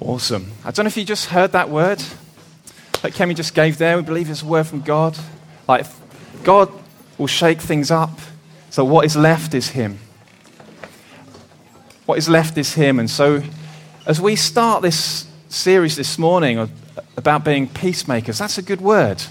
Awesome. 0.00 0.50
I 0.64 0.70
don't 0.70 0.84
know 0.84 0.88
if 0.88 0.96
you 0.96 1.04
just 1.04 1.26
heard 1.26 1.52
that 1.52 1.68
word 1.68 2.02
that 3.02 3.12
Kemi 3.12 3.36
just 3.36 3.54
gave 3.54 3.76
there. 3.76 3.98
We 3.98 4.02
believe 4.02 4.30
it's 4.30 4.40
a 4.40 4.46
word 4.46 4.66
from 4.66 4.80
God. 4.80 5.18
Like, 5.68 5.84
God 6.42 6.72
will 7.18 7.26
shake 7.26 7.60
things 7.60 7.90
up. 7.90 8.18
So, 8.70 8.82
what 8.82 9.04
is 9.04 9.14
left 9.14 9.52
is 9.52 9.68
Him. 9.68 9.98
What 12.06 12.16
is 12.16 12.30
left 12.30 12.56
is 12.56 12.74
Him. 12.74 12.98
And 12.98 13.10
so, 13.10 13.42
as 14.06 14.22
we 14.22 14.36
start 14.36 14.80
this 14.80 15.26
series 15.50 15.96
this 15.96 16.18
morning 16.18 16.70
about 17.18 17.44
being 17.44 17.68
peacemakers, 17.68 18.38
that's 18.38 18.56
a 18.56 18.62
good 18.62 18.80
word, 18.80 19.22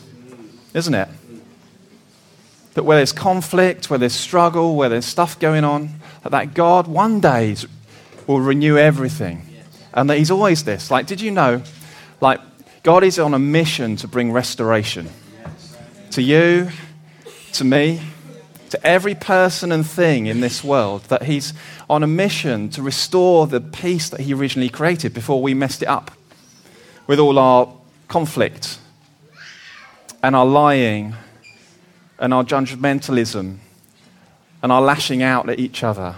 isn't 0.75 0.93
it? 0.93 1.09
That 2.75 2.83
where 2.83 2.97
there's 2.97 3.11
conflict, 3.11 3.89
where 3.89 3.97
there's 3.97 4.13
struggle, 4.13 4.75
where 4.75 4.89
there's 4.89 5.05
stuff 5.05 5.39
going 5.39 5.63
on, 5.63 5.99
that 6.23 6.53
God 6.53 6.87
one 6.87 7.19
day 7.19 7.55
will 8.27 8.39
renew 8.39 8.77
everything 8.77 9.48
and 9.93 10.09
that 10.09 10.17
He's 10.17 10.31
always 10.31 10.63
this. 10.63 10.91
Like, 10.91 11.07
did 11.07 11.21
you 11.21 11.31
know? 11.31 11.61
Like, 12.21 12.41
God 12.83 13.03
is 13.03 13.19
on 13.19 13.33
a 13.33 13.39
mission 13.39 13.95
to 13.97 14.07
bring 14.07 14.31
restoration 14.31 15.09
to 16.11 16.21
you, 16.21 16.69
to 17.53 17.63
me, 17.63 18.01
to 18.69 18.85
every 18.85 19.15
person 19.15 19.71
and 19.71 19.85
thing 19.85 20.27
in 20.27 20.41
this 20.41 20.63
world. 20.63 21.03
That 21.05 21.23
He's 21.23 21.53
on 21.89 22.03
a 22.03 22.07
mission 22.07 22.69
to 22.69 22.81
restore 22.81 23.47
the 23.47 23.61
peace 23.61 24.09
that 24.09 24.21
He 24.21 24.33
originally 24.33 24.69
created 24.69 25.13
before 25.13 25.41
we 25.41 25.53
messed 25.53 25.81
it 25.81 25.87
up 25.87 26.11
with 27.07 27.19
all 27.19 27.39
our 27.39 27.73
conflict 28.07 28.79
and 30.21 30.35
our 30.35 30.45
lying 30.45 31.15
and 32.19 32.33
our 32.33 32.43
judgmentalism 32.43 33.57
and 34.61 34.71
our 34.71 34.81
lashing 34.81 35.23
out 35.23 35.49
at 35.49 35.59
each 35.59 35.83
other 35.83 36.15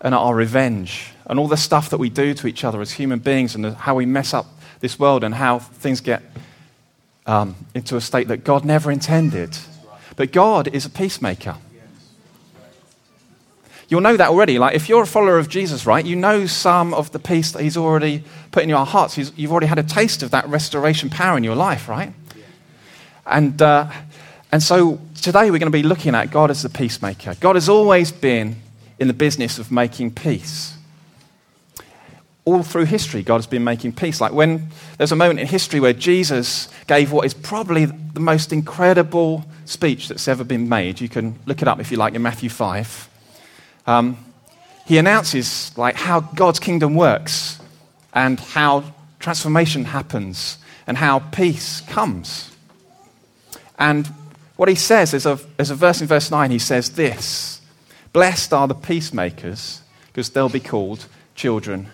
and 0.00 0.14
our 0.14 0.34
revenge 0.34 1.12
and 1.28 1.38
all 1.38 1.48
the 1.48 1.56
stuff 1.56 1.90
that 1.90 1.98
we 1.98 2.08
do 2.08 2.34
to 2.34 2.46
each 2.46 2.64
other 2.64 2.80
as 2.80 2.92
human 2.92 3.18
beings 3.18 3.54
and 3.54 3.74
how 3.74 3.94
we 3.94 4.06
mess 4.06 4.32
up 4.32 4.46
this 4.80 4.98
world 4.98 5.22
and 5.22 5.34
how 5.34 5.58
things 5.58 6.00
get 6.00 6.22
um, 7.26 7.54
into 7.74 7.96
a 7.96 8.00
state 8.00 8.28
that 8.28 8.44
God 8.44 8.64
never 8.64 8.90
intended. 8.90 9.56
But 10.16 10.32
God 10.32 10.68
is 10.68 10.86
a 10.86 10.90
peacemaker. 10.90 11.56
You'll 13.88 14.00
know 14.00 14.16
that 14.16 14.28
already. 14.28 14.58
Like, 14.58 14.74
if 14.74 14.88
you're 14.88 15.02
a 15.02 15.06
follower 15.06 15.38
of 15.38 15.48
Jesus, 15.48 15.86
right, 15.86 16.04
you 16.04 16.16
know 16.16 16.46
some 16.46 16.92
of 16.92 17.12
the 17.12 17.18
peace 17.18 17.52
that 17.52 17.62
He's 17.62 17.76
already 17.76 18.24
put 18.50 18.62
in 18.62 18.68
your 18.68 18.84
hearts. 18.84 19.14
He's, 19.14 19.32
you've 19.36 19.50
already 19.50 19.66
had 19.66 19.78
a 19.78 19.82
taste 19.82 20.22
of 20.22 20.30
that 20.30 20.46
restoration 20.48 21.08
power 21.08 21.38
in 21.38 21.44
your 21.44 21.54
life, 21.56 21.88
right? 21.88 22.12
And, 23.26 23.60
uh, 23.60 23.90
and 24.52 24.62
so 24.62 25.00
today 25.20 25.50
we're 25.50 25.58
going 25.58 25.70
to 25.72 25.78
be 25.78 25.82
looking 25.82 26.14
at 26.14 26.30
God 26.30 26.50
as 26.50 26.62
the 26.62 26.68
peacemaker. 26.68 27.34
God 27.40 27.56
has 27.56 27.68
always 27.68 28.12
been 28.12 28.56
in 28.98 29.08
the 29.08 29.14
business 29.14 29.58
of 29.58 29.70
making 29.70 30.12
peace 30.12 30.77
all 32.48 32.62
through 32.62 32.86
history, 32.86 33.22
God 33.22 33.36
has 33.36 33.46
been 33.46 33.62
making 33.62 33.92
peace. 33.92 34.22
Like 34.22 34.32
when 34.32 34.68
there's 34.96 35.12
a 35.12 35.16
moment 35.16 35.38
in 35.38 35.46
history 35.46 35.80
where 35.80 35.92
Jesus 35.92 36.68
gave 36.86 37.12
what 37.12 37.26
is 37.26 37.34
probably 37.34 37.84
the 37.84 38.20
most 38.20 38.52
incredible 38.54 39.44
speech 39.66 40.08
that's 40.08 40.26
ever 40.26 40.44
been 40.44 40.66
made. 40.66 40.98
You 40.98 41.10
can 41.10 41.38
look 41.44 41.60
it 41.60 41.68
up 41.68 41.78
if 41.78 41.90
you 41.90 41.98
like 41.98 42.14
in 42.14 42.22
Matthew 42.22 42.48
5. 42.48 43.08
Um, 43.86 44.16
he 44.86 44.96
announces 44.96 45.76
like 45.76 45.96
how 45.96 46.20
God's 46.20 46.58
kingdom 46.58 46.94
works 46.94 47.60
and 48.14 48.40
how 48.40 48.94
transformation 49.18 49.84
happens 49.84 50.56
and 50.86 50.96
how 50.96 51.18
peace 51.18 51.82
comes. 51.82 52.50
And 53.78 54.06
what 54.56 54.70
he 54.70 54.74
says 54.74 55.12
is 55.12 55.26
a, 55.26 55.38
is 55.58 55.68
a 55.68 55.74
verse 55.74 56.00
in 56.00 56.06
verse 56.06 56.30
9. 56.30 56.50
He 56.50 56.58
says 56.58 56.90
this 56.92 57.60
Blessed 58.14 58.54
are 58.54 58.66
the 58.66 58.74
peacemakers, 58.74 59.82
because 60.06 60.30
they'll 60.30 60.48
be 60.48 60.60
called 60.60 61.04
children 61.34 61.88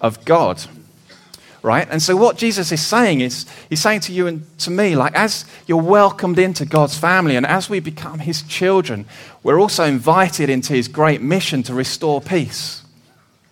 of 0.00 0.24
God. 0.24 0.62
Right? 1.62 1.88
And 1.90 2.00
so, 2.00 2.16
what 2.16 2.38
Jesus 2.38 2.70
is 2.70 2.84
saying 2.84 3.20
is, 3.20 3.44
He's 3.68 3.80
saying 3.80 4.00
to 4.00 4.12
you 4.12 4.28
and 4.28 4.58
to 4.60 4.70
me, 4.70 4.94
like, 4.94 5.14
as 5.14 5.44
you're 5.66 5.82
welcomed 5.82 6.38
into 6.38 6.64
God's 6.64 6.96
family 6.96 7.34
and 7.34 7.44
as 7.44 7.68
we 7.68 7.80
become 7.80 8.20
His 8.20 8.42
children, 8.42 9.06
we're 9.42 9.60
also 9.60 9.84
invited 9.84 10.50
into 10.50 10.72
His 10.72 10.86
great 10.86 11.20
mission 11.20 11.64
to 11.64 11.74
restore 11.74 12.20
peace, 12.20 12.82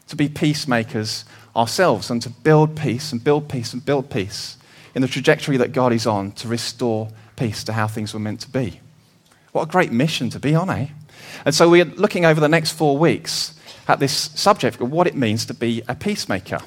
to 0.06 0.14
be 0.14 0.28
peacemakers 0.28 1.24
ourselves, 1.56 2.08
and 2.08 2.22
to 2.22 2.30
build 2.30 2.76
peace 2.76 3.10
and 3.10 3.22
build 3.22 3.48
peace 3.48 3.72
and 3.72 3.84
build 3.84 4.08
peace 4.08 4.56
in 4.94 5.02
the 5.02 5.08
trajectory 5.08 5.56
that 5.56 5.72
God 5.72 5.92
is 5.92 6.06
on 6.06 6.30
to 6.32 6.48
restore 6.48 7.08
peace 7.34 7.64
to 7.64 7.72
how 7.72 7.88
things 7.88 8.14
were 8.14 8.20
meant 8.20 8.40
to 8.42 8.50
be. 8.50 8.80
What 9.50 9.62
a 9.64 9.66
great 9.66 9.90
mission 9.90 10.30
to 10.30 10.38
be 10.38 10.54
on, 10.54 10.70
eh? 10.70 10.88
And 11.44 11.54
so, 11.54 11.68
we're 11.68 11.84
looking 11.84 12.24
over 12.24 12.40
the 12.40 12.48
next 12.48 12.70
four 12.70 12.96
weeks 12.96 13.55
at 13.88 14.00
this 14.00 14.12
subject 14.12 14.80
of 14.80 14.90
what 14.90 15.06
it 15.06 15.14
means 15.14 15.46
to 15.46 15.54
be 15.54 15.82
a 15.88 15.94
peacemaker. 15.94 16.58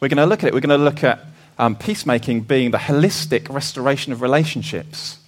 We're 0.00 0.08
going 0.08 0.16
to 0.16 0.26
look 0.26 0.42
at 0.42 0.48
it. 0.48 0.54
We're 0.54 0.60
going 0.60 0.78
to 0.78 0.84
look 0.84 1.04
at 1.04 1.26
um, 1.58 1.76
peacemaking 1.76 2.42
being 2.42 2.70
the 2.70 2.78
holistic 2.78 3.52
restoration 3.52 4.12
of 4.12 4.22
relationships. 4.22 5.18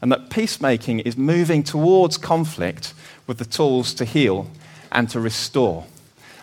And 0.00 0.10
that 0.10 0.30
peacemaking 0.30 1.00
is 1.00 1.16
moving 1.16 1.62
towards 1.62 2.16
conflict 2.16 2.94
with 3.26 3.38
the 3.38 3.44
tools 3.44 3.92
to 3.94 4.04
heal 4.04 4.50
and 4.90 5.08
to 5.10 5.20
restore. 5.20 5.84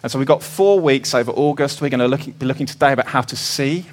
And 0.04 0.12
so 0.12 0.20
we've 0.20 0.28
got 0.28 0.44
four 0.44 0.80
weeks 0.80 1.16
over 1.16 1.32
August. 1.32 1.82
We're 1.82 1.90
going 1.90 2.00
to 2.00 2.08
look, 2.08 2.22
be 2.38 2.46
looking 2.46 2.68
today 2.68 2.94
about 2.94 3.08
how 3.08 3.22
to 3.22 3.36
see. 3.36 3.86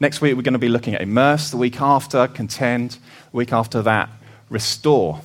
Next 0.00 0.20
week, 0.20 0.34
we're 0.34 0.42
going 0.42 0.54
to 0.54 0.58
be 0.58 0.68
looking 0.68 0.94
at 0.94 1.02
immerse. 1.02 1.50
The 1.50 1.56
week 1.58 1.80
after, 1.80 2.26
contend. 2.28 2.92
The 3.30 3.36
week 3.36 3.52
after 3.52 3.82
that, 3.82 4.08
restore. 4.48 5.20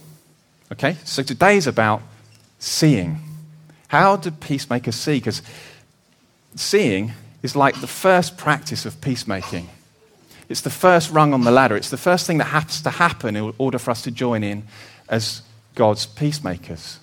Okay? 0.71 0.97
So 1.05 1.23
today 1.23 1.55
is 1.55 1.67
about 1.67 2.01
seeing. 2.59 3.32
How 3.93 4.15
do 4.15 4.31
peacemakers 4.31 4.95
see? 4.95 5.17
Because 5.17 5.43
seeing 6.55 7.11
is 7.43 7.55
like 7.55 7.79
the 7.79 7.85
first 7.85 8.37
practice 8.37 8.87
of 8.87 8.99
peacemaking. 9.01 9.69
It's 10.49 10.61
the 10.61 10.71
first 10.71 11.11
rung 11.11 11.31
on 11.31 11.41
the 11.41 11.51
ladder. 11.51 11.75
It's 11.75 11.91
the 11.91 11.97
first 11.97 12.25
thing 12.25 12.39
that 12.39 12.45
has 12.45 12.81
to 12.81 12.89
happen 12.89 13.35
in 13.35 13.53
order 13.59 13.77
for 13.77 13.91
us 13.91 14.01
to 14.01 14.09
join 14.09 14.43
in 14.43 14.63
as 15.09 15.43
God's 15.75 16.07
peacemakers. 16.07 16.97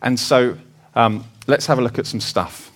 And 0.00 0.20
so 0.20 0.58
um, 0.94 1.24
let's 1.48 1.66
have 1.66 1.80
a 1.80 1.82
look 1.82 1.98
at 1.98 2.06
some 2.06 2.20
stuff. 2.20 2.70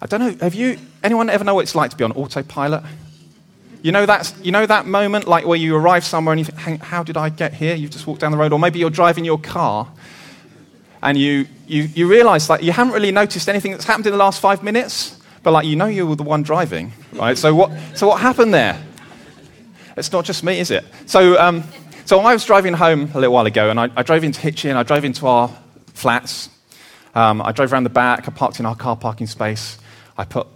I 0.00 0.06
don't 0.06 0.20
know, 0.20 0.36
have 0.40 0.54
you, 0.54 0.78
anyone 1.02 1.28
ever 1.30 1.42
know 1.42 1.56
what 1.56 1.62
it's 1.62 1.74
like 1.74 1.90
to 1.90 1.96
be 1.96 2.04
on 2.04 2.12
autopilot? 2.12 2.84
You 3.84 3.92
know, 3.92 4.06
that's, 4.06 4.34
you 4.40 4.50
know 4.50 4.64
that 4.64 4.86
moment 4.86 5.28
like 5.28 5.44
where 5.44 5.58
you 5.58 5.76
arrive 5.76 6.04
somewhere 6.06 6.32
and 6.32 6.38
you 6.40 6.46
think, 6.46 6.80
how 6.80 7.02
did 7.02 7.18
I 7.18 7.28
get 7.28 7.52
here? 7.52 7.74
You've 7.74 7.90
just 7.90 8.06
walked 8.06 8.22
down 8.22 8.32
the 8.32 8.38
road. 8.38 8.50
Or 8.50 8.58
maybe 8.58 8.78
you're 8.78 8.88
driving 8.88 9.26
your 9.26 9.38
car 9.38 9.86
and 11.02 11.18
you, 11.18 11.46
you, 11.66 11.82
you 11.82 12.08
realize 12.08 12.48
like 12.48 12.62
you 12.62 12.72
haven't 12.72 12.94
really 12.94 13.12
noticed 13.12 13.46
anything 13.46 13.72
that's 13.72 13.84
happened 13.84 14.06
in 14.06 14.12
the 14.12 14.18
last 14.18 14.40
five 14.40 14.62
minutes, 14.62 15.20
but 15.42 15.50
like 15.50 15.66
you 15.66 15.76
know 15.76 15.84
you 15.84 16.06
were 16.06 16.16
the 16.16 16.22
one 16.22 16.42
driving, 16.42 16.94
right? 17.12 17.36
So 17.36 17.54
what, 17.54 17.72
so 17.94 18.08
what 18.08 18.22
happened 18.22 18.54
there? 18.54 18.82
It's 19.98 20.10
not 20.10 20.24
just 20.24 20.42
me, 20.44 20.60
is 20.60 20.70
it? 20.70 20.86
So, 21.04 21.38
um, 21.38 21.62
so 22.06 22.20
I 22.20 22.32
was 22.32 22.42
driving 22.46 22.72
home 22.72 23.10
a 23.12 23.20
little 23.20 23.34
while 23.34 23.44
ago 23.44 23.68
and 23.68 23.78
I, 23.78 23.90
I 23.94 24.02
drove 24.02 24.24
into 24.24 24.40
Hitchin, 24.40 24.78
I 24.78 24.82
drove 24.82 25.04
into 25.04 25.26
our 25.26 25.54
flats. 25.92 26.48
Um, 27.14 27.42
I 27.42 27.52
drove 27.52 27.70
around 27.70 27.84
the 27.84 27.90
back, 27.90 28.26
I 28.26 28.30
parked 28.30 28.60
in 28.60 28.64
our 28.64 28.76
car 28.76 28.96
parking 28.96 29.26
space. 29.26 29.76
I 30.16 30.24
put 30.24 30.46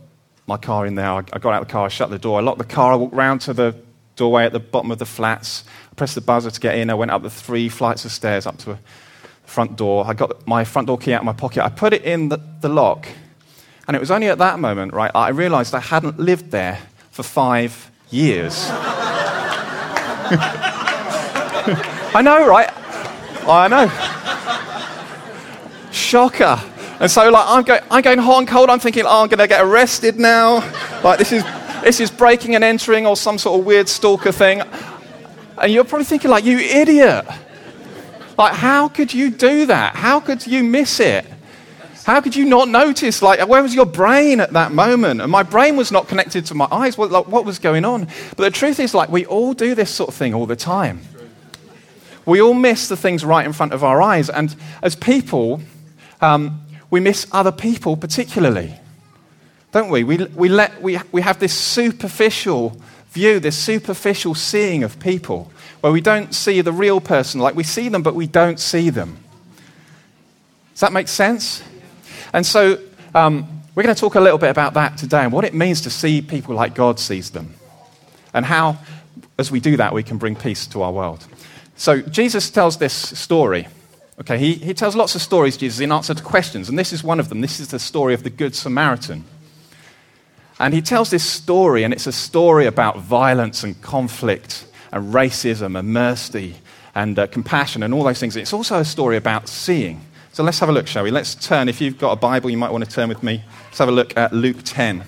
my 0.48 0.56
car 0.56 0.86
in 0.86 0.94
there. 0.94 1.10
I, 1.10 1.18
I 1.18 1.38
got 1.38 1.52
out 1.52 1.62
of 1.62 1.68
the 1.68 1.72
car, 1.72 1.84
I 1.84 1.88
shut 1.88 2.10
the 2.10 2.18
door, 2.18 2.38
I 2.38 2.42
locked 2.42 2.58
the 2.58 2.64
car, 2.64 2.92
I 2.92 2.96
walked 2.96 3.14
round 3.14 3.42
to 3.42 3.52
the 3.52 3.76
doorway 4.16 4.44
at 4.44 4.52
the 4.52 4.60
bottom 4.60 4.90
of 4.90 4.98
the 4.98 5.06
flats. 5.06 5.64
I 5.92 5.94
pressed 5.94 6.14
the 6.14 6.20
buzzer 6.20 6.50
to 6.50 6.60
get 6.60 6.76
in. 6.76 6.90
I 6.90 6.94
went 6.94 7.10
up 7.10 7.22
the 7.22 7.30
three 7.30 7.68
flights 7.68 8.04
of 8.04 8.12
stairs 8.12 8.46
up 8.46 8.58
to 8.58 8.66
the 8.66 8.78
front 9.44 9.76
door. 9.76 10.04
I 10.06 10.14
got 10.14 10.46
my 10.46 10.64
front 10.64 10.88
door 10.88 10.98
key 10.98 11.12
out 11.12 11.20
of 11.20 11.26
my 11.26 11.32
pocket. 11.32 11.64
I 11.64 11.68
put 11.68 11.92
it 11.92 12.02
in 12.02 12.28
the, 12.28 12.40
the 12.60 12.68
lock. 12.68 13.06
And 13.86 13.96
it 13.96 14.00
was 14.00 14.10
only 14.10 14.28
at 14.28 14.38
that 14.38 14.58
moment, 14.58 14.92
right, 14.92 15.10
I 15.14 15.30
realized 15.30 15.74
I 15.74 15.80
hadn't 15.80 16.18
lived 16.18 16.50
there 16.50 16.78
for 17.10 17.22
five 17.22 17.90
years. 18.10 18.66
I 22.14 22.20
know, 22.22 22.46
right? 22.46 22.68
I 23.48 23.68
know. 23.68 23.88
Shocker. 25.90 26.60
And 27.00 27.10
so, 27.10 27.30
like, 27.30 27.44
I'm, 27.46 27.62
go- 27.62 27.80
I'm 27.90 28.02
going 28.02 28.18
hot 28.18 28.38
and 28.38 28.48
cold. 28.48 28.70
I'm 28.70 28.80
thinking, 28.80 29.04
oh, 29.06 29.22
I'm 29.22 29.28
going 29.28 29.38
to 29.38 29.46
get 29.46 29.64
arrested 29.64 30.18
now. 30.18 30.56
Like, 31.04 31.18
this 31.18 31.30
is, 31.30 31.44
this 31.82 32.00
is 32.00 32.10
breaking 32.10 32.56
and 32.56 32.64
entering 32.64 33.06
or 33.06 33.16
some 33.16 33.38
sort 33.38 33.60
of 33.60 33.66
weird 33.66 33.88
stalker 33.88 34.32
thing. 34.32 34.62
And 35.62 35.72
you're 35.72 35.84
probably 35.84 36.06
thinking, 36.06 36.30
like, 36.30 36.44
you 36.44 36.58
idiot. 36.58 37.24
Like, 38.36 38.54
how 38.54 38.88
could 38.88 39.14
you 39.14 39.30
do 39.30 39.66
that? 39.66 39.94
How 39.94 40.18
could 40.18 40.46
you 40.46 40.64
miss 40.64 40.98
it? 40.98 41.24
How 42.04 42.20
could 42.20 42.34
you 42.34 42.46
not 42.46 42.68
notice? 42.68 43.20
Like, 43.22 43.46
where 43.46 43.62
was 43.62 43.74
your 43.74 43.86
brain 43.86 44.40
at 44.40 44.52
that 44.54 44.72
moment? 44.72 45.20
And 45.20 45.30
my 45.30 45.42
brain 45.42 45.76
was 45.76 45.92
not 45.92 46.08
connected 46.08 46.46
to 46.46 46.54
my 46.54 46.66
eyes. 46.70 46.96
What, 46.96 47.10
like, 47.10 47.28
what 47.28 47.44
was 47.44 47.58
going 47.58 47.84
on? 47.84 48.06
But 48.30 48.44
the 48.44 48.50
truth 48.50 48.80
is, 48.80 48.94
like, 48.94 49.08
we 49.08 49.26
all 49.26 49.52
do 49.52 49.74
this 49.74 49.90
sort 49.90 50.08
of 50.08 50.14
thing 50.14 50.34
all 50.34 50.46
the 50.46 50.56
time. 50.56 51.00
We 52.26 52.40
all 52.40 52.54
miss 52.54 52.88
the 52.88 52.96
things 52.96 53.24
right 53.24 53.46
in 53.46 53.52
front 53.52 53.72
of 53.72 53.84
our 53.84 54.02
eyes. 54.02 54.30
And 54.30 54.54
as 54.82 54.96
people, 54.96 55.60
um, 56.20 56.62
we 56.90 57.00
miss 57.00 57.26
other 57.32 57.52
people 57.52 57.96
particularly. 57.96 58.74
Don't 59.72 59.90
we? 59.90 60.04
We, 60.04 60.16
we, 60.16 60.48
let, 60.48 60.80
we, 60.80 60.98
we 61.12 61.20
have 61.20 61.38
this 61.38 61.52
superficial 61.52 62.80
view, 63.10 63.40
this 63.40 63.56
superficial 63.56 64.34
seeing 64.34 64.82
of 64.82 64.98
people, 64.98 65.50
where 65.80 65.92
we 65.92 66.00
don't 66.00 66.34
see 66.34 66.60
the 66.62 66.72
real 66.72 67.00
person, 67.00 67.40
like 67.40 67.54
we 67.54 67.64
see 67.64 67.88
them, 67.88 68.02
but 68.02 68.14
we 68.14 68.26
don't 68.26 68.58
see 68.58 68.90
them. 68.90 69.18
Does 70.72 70.80
that 70.80 70.92
make 70.92 71.08
sense? 71.08 71.62
And 72.32 72.46
so 72.46 72.78
um, 73.14 73.62
we're 73.74 73.82
going 73.82 73.94
to 73.94 74.00
talk 74.00 74.14
a 74.14 74.20
little 74.20 74.38
bit 74.38 74.50
about 74.50 74.74
that 74.74 74.96
today 74.96 75.22
and 75.22 75.32
what 75.32 75.44
it 75.44 75.54
means 75.54 75.82
to 75.82 75.90
see 75.90 76.22
people 76.22 76.54
like 76.54 76.74
God 76.74 76.98
sees 76.98 77.30
them, 77.30 77.54
and 78.32 78.44
how, 78.44 78.78
as 79.38 79.50
we 79.50 79.60
do 79.60 79.76
that, 79.76 79.92
we 79.92 80.02
can 80.02 80.16
bring 80.18 80.34
peace 80.34 80.66
to 80.68 80.82
our 80.82 80.92
world. 80.92 81.26
So 81.76 82.00
Jesus 82.00 82.50
tells 82.50 82.78
this 82.78 82.94
story. 83.18 83.68
Okay, 84.20 84.36
he, 84.36 84.54
he 84.54 84.74
tells 84.74 84.96
lots 84.96 85.14
of 85.14 85.22
stories, 85.22 85.56
Jesus, 85.56 85.78
in 85.80 85.92
answer 85.92 86.12
to 86.12 86.22
questions, 86.22 86.68
and 86.68 86.78
this 86.78 86.92
is 86.92 87.04
one 87.04 87.20
of 87.20 87.28
them. 87.28 87.40
This 87.40 87.60
is 87.60 87.68
the 87.68 87.78
story 87.78 88.14
of 88.14 88.24
the 88.24 88.30
Good 88.30 88.54
Samaritan. 88.54 89.24
And 90.58 90.74
he 90.74 90.82
tells 90.82 91.10
this 91.10 91.22
story, 91.22 91.84
and 91.84 91.94
it's 91.94 92.08
a 92.08 92.12
story 92.12 92.66
about 92.66 92.98
violence 92.98 93.62
and 93.62 93.80
conflict 93.80 94.66
and 94.90 95.14
racism 95.14 95.78
and 95.78 95.92
mercy 95.92 96.56
and 96.96 97.16
uh, 97.16 97.28
compassion 97.28 97.84
and 97.84 97.94
all 97.94 98.02
those 98.02 98.18
things. 98.18 98.34
It's 98.34 98.52
also 98.52 98.80
a 98.80 98.84
story 98.84 99.16
about 99.16 99.48
seeing. 99.48 100.00
So 100.32 100.42
let's 100.42 100.58
have 100.58 100.68
a 100.68 100.72
look, 100.72 100.88
shall 100.88 101.04
we? 101.04 101.12
Let's 101.12 101.36
turn. 101.36 101.68
If 101.68 101.80
you've 101.80 101.98
got 101.98 102.10
a 102.10 102.16
Bible, 102.16 102.50
you 102.50 102.58
might 102.58 102.72
want 102.72 102.84
to 102.84 102.90
turn 102.90 103.08
with 103.08 103.22
me. 103.22 103.44
Let's 103.66 103.78
have 103.78 103.88
a 103.88 103.92
look 103.92 104.16
at 104.16 104.32
Luke 104.32 104.58
10. 104.64 105.04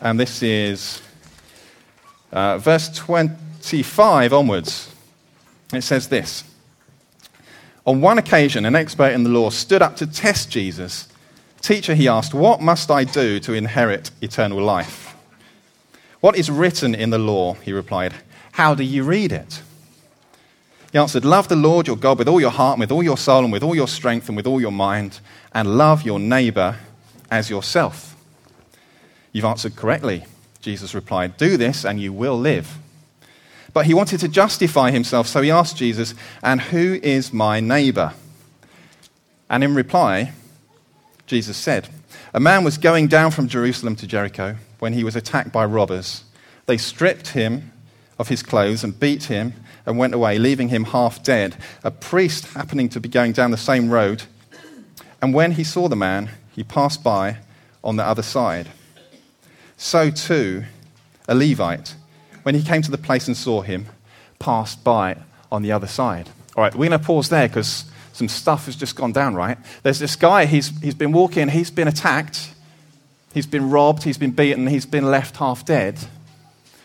And 0.00 0.18
this 0.18 0.42
is 0.42 1.00
uh, 2.32 2.58
verse 2.58 2.88
25 2.96 4.32
onwards. 4.32 4.92
It 5.72 5.82
says 5.82 6.08
this 6.08 6.42
On 7.86 8.00
one 8.00 8.18
occasion, 8.18 8.64
an 8.64 8.74
expert 8.74 9.12
in 9.12 9.24
the 9.24 9.30
law 9.30 9.50
stood 9.50 9.82
up 9.82 9.96
to 9.96 10.06
test 10.06 10.50
Jesus 10.50 11.08
Teacher, 11.64 11.94
he 11.94 12.08
asked, 12.08 12.34
What 12.34 12.60
must 12.60 12.90
I 12.90 13.04
do 13.04 13.40
to 13.40 13.54
inherit 13.54 14.10
eternal 14.20 14.60
life? 14.60 15.16
What 16.20 16.36
is 16.36 16.50
written 16.50 16.94
in 16.94 17.08
the 17.08 17.16
law? 17.16 17.54
He 17.54 17.72
replied. 17.72 18.12
How 18.52 18.74
do 18.74 18.84
you 18.84 19.02
read 19.02 19.32
it? 19.32 19.62
He 20.92 20.98
answered, 20.98 21.24
Love 21.24 21.48
the 21.48 21.56
Lord 21.56 21.86
your 21.86 21.96
God 21.96 22.18
with 22.18 22.28
all 22.28 22.38
your 22.38 22.50
heart, 22.50 22.74
and 22.74 22.80
with 22.80 22.92
all 22.92 23.02
your 23.02 23.16
soul, 23.16 23.44
and 23.44 23.50
with 23.50 23.62
all 23.62 23.74
your 23.74 23.88
strength, 23.88 24.28
and 24.28 24.36
with 24.36 24.46
all 24.46 24.60
your 24.60 24.72
mind, 24.72 25.20
and 25.54 25.78
love 25.78 26.02
your 26.02 26.20
neighbor 26.20 26.76
as 27.30 27.48
yourself. 27.48 28.14
You've 29.32 29.46
answered 29.46 29.74
correctly, 29.74 30.26
Jesus 30.60 30.94
replied. 30.94 31.38
Do 31.38 31.56
this, 31.56 31.86
and 31.86 31.98
you 31.98 32.12
will 32.12 32.38
live. 32.38 32.76
But 33.74 33.86
he 33.86 33.92
wanted 33.92 34.20
to 34.20 34.28
justify 34.28 34.92
himself, 34.92 35.26
so 35.26 35.42
he 35.42 35.50
asked 35.50 35.76
Jesus, 35.76 36.14
And 36.42 36.60
who 36.60 36.98
is 37.02 37.32
my 37.32 37.60
neighbor? 37.60 38.14
And 39.50 39.62
in 39.62 39.74
reply, 39.74 40.32
Jesus 41.26 41.56
said. 41.56 41.88
A 42.32 42.40
man 42.40 42.64
was 42.64 42.78
going 42.78 43.08
down 43.08 43.32
from 43.32 43.48
Jerusalem 43.48 43.96
to 43.96 44.06
Jericho 44.06 44.56
when 44.78 44.92
he 44.92 45.04
was 45.04 45.16
attacked 45.16 45.52
by 45.52 45.64
robbers. 45.64 46.24
They 46.66 46.78
stripped 46.78 47.28
him 47.28 47.72
of 48.18 48.28
his 48.28 48.42
clothes 48.42 48.84
and 48.84 48.98
beat 48.98 49.24
him 49.24 49.54
and 49.86 49.98
went 49.98 50.14
away, 50.14 50.38
leaving 50.38 50.68
him 50.68 50.84
half 50.84 51.22
dead. 51.22 51.56
A 51.82 51.90
priest, 51.90 52.46
happening 52.46 52.88
to 52.90 53.00
be 53.00 53.08
going 53.08 53.32
down 53.32 53.50
the 53.50 53.56
same 53.56 53.90
road, 53.90 54.22
and 55.20 55.34
when 55.34 55.52
he 55.52 55.64
saw 55.64 55.88
the 55.88 55.96
man, 55.96 56.30
he 56.52 56.62
passed 56.62 57.02
by 57.02 57.38
on 57.82 57.96
the 57.96 58.04
other 58.04 58.22
side. 58.22 58.68
So 59.76 60.10
too, 60.10 60.64
a 61.26 61.34
Levite, 61.34 61.94
when 62.44 62.54
he 62.54 62.62
came 62.62 62.82
to 62.82 62.90
the 62.90 62.98
place 62.98 63.26
and 63.26 63.36
saw 63.36 63.62
him, 63.62 63.86
passed 64.38 64.84
by 64.84 65.16
on 65.50 65.62
the 65.62 65.72
other 65.72 65.86
side. 65.86 66.28
All 66.56 66.62
right, 66.62 66.72
we're 66.74 66.88
going 66.88 67.00
to 67.00 67.04
pause 67.04 67.28
there 67.28 67.48
because 67.48 67.84
some 68.12 68.28
stuff 68.28 68.66
has 68.66 68.76
just 68.76 68.94
gone 68.94 69.12
down, 69.12 69.34
right? 69.34 69.58
There's 69.82 69.98
this 69.98 70.14
guy, 70.14 70.44
he's, 70.46 70.68
he's 70.80 70.94
been 70.94 71.10
walking, 71.10 71.48
he's 71.48 71.70
been 71.70 71.88
attacked, 71.88 72.54
he's 73.32 73.46
been 73.46 73.70
robbed, 73.70 74.04
he's 74.04 74.18
been 74.18 74.30
beaten, 74.30 74.68
he's 74.68 74.86
been 74.86 75.10
left 75.10 75.38
half 75.38 75.64
dead. 75.64 75.98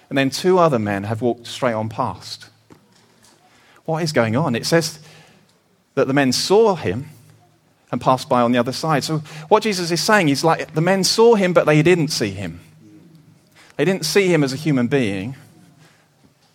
And 0.09 0.17
then 0.17 0.31
two 0.31 0.57
other 0.57 0.79
men 0.79 1.03
have 1.03 1.21
walked 1.21 1.45
straight 1.45 1.73
on 1.73 1.87
past. 1.87 2.49
What 3.85 4.01
is 4.01 4.11
going 4.11 4.35
on? 4.35 4.55
It 4.55 4.65
says 4.65 4.99
that 5.95 6.07
the 6.07 6.13
men 6.13 6.31
saw 6.31 6.75
him 6.75 7.09
and 7.91 7.99
passed 7.99 8.29
by 8.29 8.41
on 8.41 8.51
the 8.51 8.57
other 8.57 8.71
side. 8.71 9.03
So, 9.03 9.19
what 9.49 9.63
Jesus 9.63 9.91
is 9.91 10.01
saying 10.01 10.29
is 10.29 10.43
like 10.43 10.73
the 10.73 10.81
men 10.81 11.03
saw 11.03 11.35
him, 11.35 11.53
but 11.53 11.65
they 11.65 11.81
didn't 11.81 12.09
see 12.09 12.31
him. 12.31 12.59
They 13.77 13.85
didn't 13.85 14.05
see 14.05 14.27
him 14.27 14.43
as 14.43 14.51
a 14.51 14.57
human 14.57 14.87
being, 14.87 15.35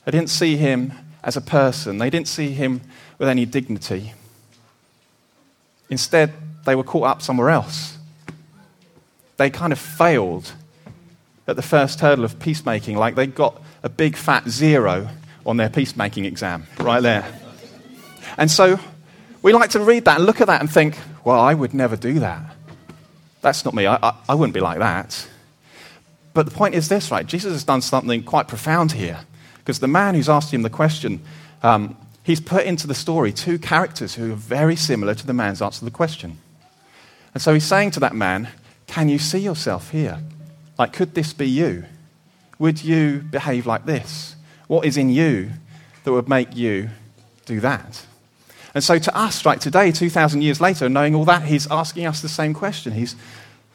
they 0.05 0.13
didn't 0.13 0.31
see 0.31 0.57
him 0.57 0.93
as 1.23 1.37
a 1.37 1.41
person, 1.41 1.99
they 1.99 2.11
didn't 2.11 2.29
see 2.29 2.51
him 2.51 2.81
with 3.19 3.29
any 3.29 3.47
dignity. 3.47 4.13
Instead, 5.89 6.33
they 6.65 6.75
were 6.75 6.85
caught 6.85 7.07
up 7.07 7.23
somewhere 7.23 7.51
else. 7.51 7.97
They 9.37 9.51
kind 9.51 9.73
of 9.73 9.79
failed 9.79 10.53
at 11.47 11.57
the 11.57 11.63
first 11.63 12.01
hurdle 12.01 12.25
of 12.25 12.39
peacemaking, 12.39 12.97
like 12.97 13.15
they 13.15 13.27
got 13.27 13.61
a 13.83 13.89
big 13.89 14.17
fat 14.17 14.49
zero 14.49 15.09
on 15.45 15.57
their 15.57 15.69
peacemaking 15.69 16.25
exam, 16.25 16.67
right 16.79 17.03
there. 17.03 17.27
And 18.39 18.51
so 18.51 18.79
we 19.43 19.53
like 19.53 19.71
to 19.71 19.81
read 19.81 20.07
that 20.07 20.17
and 20.17 20.27
look 20.27 20.41
at 20.41 20.47
that 20.47 20.61
and 20.61 20.71
think, 20.71 20.97
well, 21.23 21.39
I 21.39 21.55
would 21.55 21.75
never 21.75 21.97
do 21.97 22.21
that. 22.21 22.43
That's 23.43 23.65
not 23.65 23.75
me. 23.75 23.87
I, 23.87 23.97
I, 23.97 24.15
I 24.31 24.35
wouldn't 24.35 24.55
be 24.55 24.61
like 24.61 24.79
that. 24.79 25.29
But 26.33 26.47
the 26.47 26.53
point 26.53 26.75
is 26.75 26.89
this, 26.89 27.11
right? 27.11 27.27
Jesus 27.27 27.53
has 27.53 27.63
done 27.63 27.83
something 27.83 28.23
quite 28.23 28.49
profound 28.49 28.93
here. 28.93 29.21
Because 29.65 29.79
the 29.79 29.89
man 29.89 30.15
who's 30.15 30.29
asked 30.29 30.53
him 30.53 30.63
the 30.63 30.71
question 30.71 31.23
um, 31.63 31.97
he's 32.23 32.41
put 32.41 32.67
into 32.67 32.87
the 32.87 32.95
story 32.95 33.33
two 33.33 33.59
characters 33.59 34.15
who 34.15 34.33
are 34.33 34.37
very 34.37 34.77
similar 34.77 35.15
to 35.15 35.27
the 35.27 35.33
man's 35.33 35.63
answer 35.63 35.79
to 35.79 35.85
the 35.87 35.91
question. 35.91 36.39
And 37.33 37.43
so 37.43 37.55
he's 37.55 37.65
saying 37.65 37.93
to 37.93 38.01
that 38.01 38.15
man, 38.15 38.49
Can 38.87 39.09
you 39.09 39.19
see 39.19 39.39
yourself 39.39 39.91
here? 39.91 40.21
Like, 40.79 40.93
could 40.93 41.15
this 41.15 41.33
be 41.33 41.49
you? 41.49 41.85
Would 42.59 42.85
you 42.85 43.25
behave 43.31 43.67
like 43.67 43.87
this? 43.87 44.37
What 44.67 44.85
is 44.85 44.97
in 44.97 45.09
you 45.09 45.51
that 46.05 46.13
would 46.13 46.29
make 46.29 46.57
you 46.57 46.91
do 47.47 47.61
that? 47.61 48.07
And 48.75 48.83
so, 48.83 48.99
to 48.99 49.17
us, 49.17 49.47
right, 49.47 49.61
today, 49.61 49.93
2,000 49.93 50.43
years 50.43 50.61
later, 50.61 50.89
knowing 50.89 51.15
all 51.15 51.25
that, 51.27 51.45
he's 51.45 51.71
asking 51.71 52.07
us 52.07 52.21
the 52.21 52.29
same 52.29 52.53
question. 52.53 52.93
He's, 52.93 53.15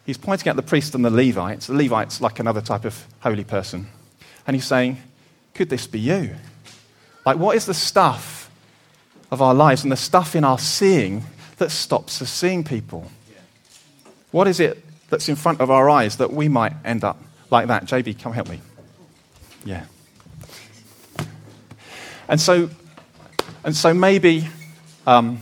he's 0.06 0.18
pointing 0.18 0.50
at 0.50 0.58
the 0.58 0.62
priest 0.62 0.94
and 0.94 1.06
the 1.06 1.10
Levites. 1.10 1.68
The 1.68 1.74
Levites, 1.74 2.20
like 2.20 2.40
another 2.40 2.60
type 2.60 2.84
of 2.84 3.06
holy 3.22 3.46
person. 3.46 3.88
And 4.46 4.58
he's 4.58 4.68
saying, 4.68 4.98
Could 5.60 5.70
this 5.70 5.88
be 5.88 6.00
you? 6.00 6.38
Like, 7.26 7.36
what 7.36 7.58
is 7.58 7.66
the 7.66 7.74
stuff 7.74 8.50
of 9.30 9.42
our 9.42 9.54
lives 9.54 9.84
and 9.84 9.92
the 9.92 9.98
stuff 9.98 10.34
in 10.34 10.46
our 10.46 10.58
seeing 10.58 11.26
that 11.58 11.70
stops 11.70 12.22
us 12.22 12.32
seeing 12.32 12.64
people? 12.64 13.12
What 14.32 14.48
is 14.48 14.62
it 14.62 14.82
that's 15.10 15.28
in 15.28 15.36
front 15.36 15.60
of 15.60 15.70
our 15.70 15.90
eyes 15.90 16.16
that 16.16 16.32
we 16.32 16.48
might 16.48 16.72
end 16.86 17.04
up 17.04 17.22
like 17.52 17.68
that? 17.68 17.84
JB, 17.84 18.22
come 18.22 18.32
help 18.32 18.48
me. 18.48 18.62
Yeah. 19.66 19.84
And 22.30 22.40
so, 22.40 22.70
and 23.66 23.76
so 23.76 23.94
maybe, 23.94 24.48
um, 25.06 25.42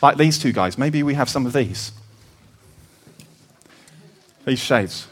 like 0.00 0.16
these 0.16 0.38
two 0.38 0.52
guys, 0.52 0.78
maybe 0.78 1.02
we 1.02 1.14
have 1.14 1.28
some 1.28 1.44
of 1.44 1.52
these. 1.52 1.90
These 4.44 4.60
shades. 4.60 5.08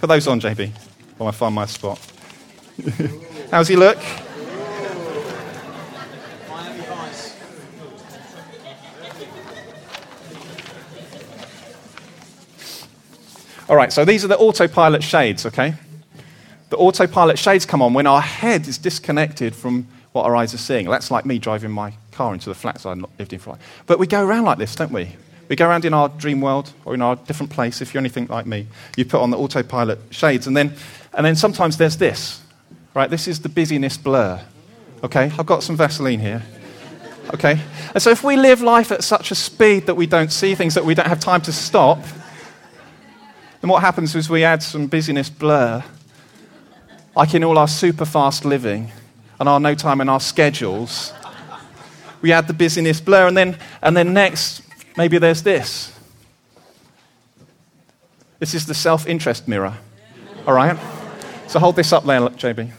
Put 0.00 0.06
those 0.06 0.26
on, 0.26 0.40
JB, 0.40 0.70
while 1.18 1.28
I 1.28 1.32
find 1.32 1.54
my 1.54 1.66
spot. 1.66 2.00
How's 3.50 3.68
he 3.68 3.76
look? 3.76 3.98
All 13.68 13.76
right, 13.76 13.92
so 13.92 14.04
these 14.04 14.24
are 14.24 14.28
the 14.28 14.38
autopilot 14.38 15.02
shades, 15.02 15.44
okay? 15.44 15.74
The 16.70 16.76
autopilot 16.76 17.38
shades 17.38 17.66
come 17.66 17.82
on 17.82 17.92
when 17.92 18.06
our 18.06 18.20
head 18.22 18.66
is 18.66 18.78
disconnected 18.78 19.54
from 19.54 19.86
what 20.12 20.24
our 20.24 20.34
eyes 20.36 20.54
are 20.54 20.58
seeing. 20.58 20.88
That's 20.88 21.10
like 21.10 21.26
me 21.26 21.38
driving 21.38 21.70
my 21.70 21.92
car 22.12 22.32
into 22.32 22.48
the 22.48 22.54
flats 22.54 22.86
I 22.86 22.94
lived 22.94 23.32
in 23.32 23.38
for. 23.38 23.58
But 23.86 23.98
we 23.98 24.06
go 24.06 24.24
around 24.24 24.44
like 24.44 24.56
this, 24.56 24.74
don't 24.74 24.92
we? 24.92 25.14
We 25.48 25.56
go 25.56 25.68
around 25.68 25.84
in 25.84 25.92
our 25.92 26.08
dream 26.08 26.40
world 26.40 26.72
or 26.84 26.94
in 26.94 27.02
our 27.02 27.16
different 27.16 27.52
place. 27.52 27.82
If 27.82 27.92
you're 27.92 28.00
anything 28.00 28.26
like 28.28 28.46
me, 28.46 28.66
you 28.96 29.04
put 29.04 29.20
on 29.20 29.30
the 29.30 29.38
autopilot 29.38 29.98
shades, 30.10 30.46
and 30.46 30.56
then, 30.56 30.74
and 31.12 31.26
then 31.26 31.36
sometimes 31.36 31.76
there's 31.76 31.96
this, 31.96 32.42
right? 32.98 33.10
This 33.10 33.28
is 33.28 33.38
the 33.38 33.48
busyness 33.48 33.96
blur. 33.96 34.40
Okay, 35.04 35.30
I've 35.38 35.46
got 35.46 35.62
some 35.62 35.76
Vaseline 35.76 36.18
here. 36.18 36.42
Okay, 37.32 37.60
and 37.94 38.02
so 38.02 38.10
if 38.10 38.24
we 38.24 38.36
live 38.36 38.60
life 38.60 38.90
at 38.90 39.04
such 39.04 39.30
a 39.30 39.36
speed 39.36 39.86
that 39.86 39.94
we 39.94 40.04
don't 40.04 40.32
see 40.32 40.56
things, 40.56 40.74
that 40.74 40.84
we 40.84 40.96
don't 40.96 41.06
have 41.06 41.20
time 41.20 41.40
to 41.42 41.52
stop, 41.52 42.02
then 43.60 43.70
what 43.70 43.82
happens 43.82 44.16
is 44.16 44.28
we 44.28 44.42
add 44.42 44.64
some 44.64 44.88
busyness 44.88 45.30
blur, 45.30 45.84
like 47.14 47.34
in 47.34 47.44
all 47.44 47.56
our 47.56 47.68
super 47.68 48.04
fast 48.04 48.44
living 48.44 48.90
and 49.38 49.48
our 49.48 49.60
no 49.60 49.76
time 49.76 50.00
and 50.00 50.10
our 50.10 50.18
schedules. 50.18 51.12
We 52.20 52.32
add 52.32 52.48
the 52.48 52.54
busyness 52.54 53.00
blur, 53.00 53.28
and 53.28 53.36
then, 53.36 53.58
and 53.80 53.96
then 53.96 54.12
next, 54.12 54.62
maybe 54.96 55.18
there's 55.18 55.44
this. 55.44 55.96
This 58.40 58.54
is 58.54 58.66
the 58.66 58.74
self 58.74 59.06
interest 59.06 59.46
mirror. 59.46 59.74
All 60.48 60.54
right? 60.54 60.76
So 61.46 61.60
hold 61.60 61.76
this 61.76 61.92
up 61.92 62.04
there, 62.04 62.20
JB. 62.20 62.72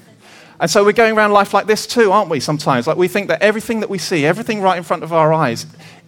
And 0.60 0.70
so 0.70 0.84
we're 0.84 0.92
going 0.92 1.16
around 1.16 1.32
life 1.32 1.54
like 1.54 1.68
this 1.68 1.88
too, 1.88 2.12
aren't 2.12 2.30
we, 2.30 2.40
sometimes? 2.40 2.86
Like 2.86 2.98
we 2.98 3.08
think 3.08 3.30
that 3.30 3.42
everything 3.42 3.80
that 3.80 3.90
we 3.90 3.98
see, 3.98 4.26
everything 4.26 4.62
right 4.62 4.78
in 4.78 4.84
front 4.84 5.04
of 5.04 5.14
our 5.14 5.34
eyes, 5.34 5.66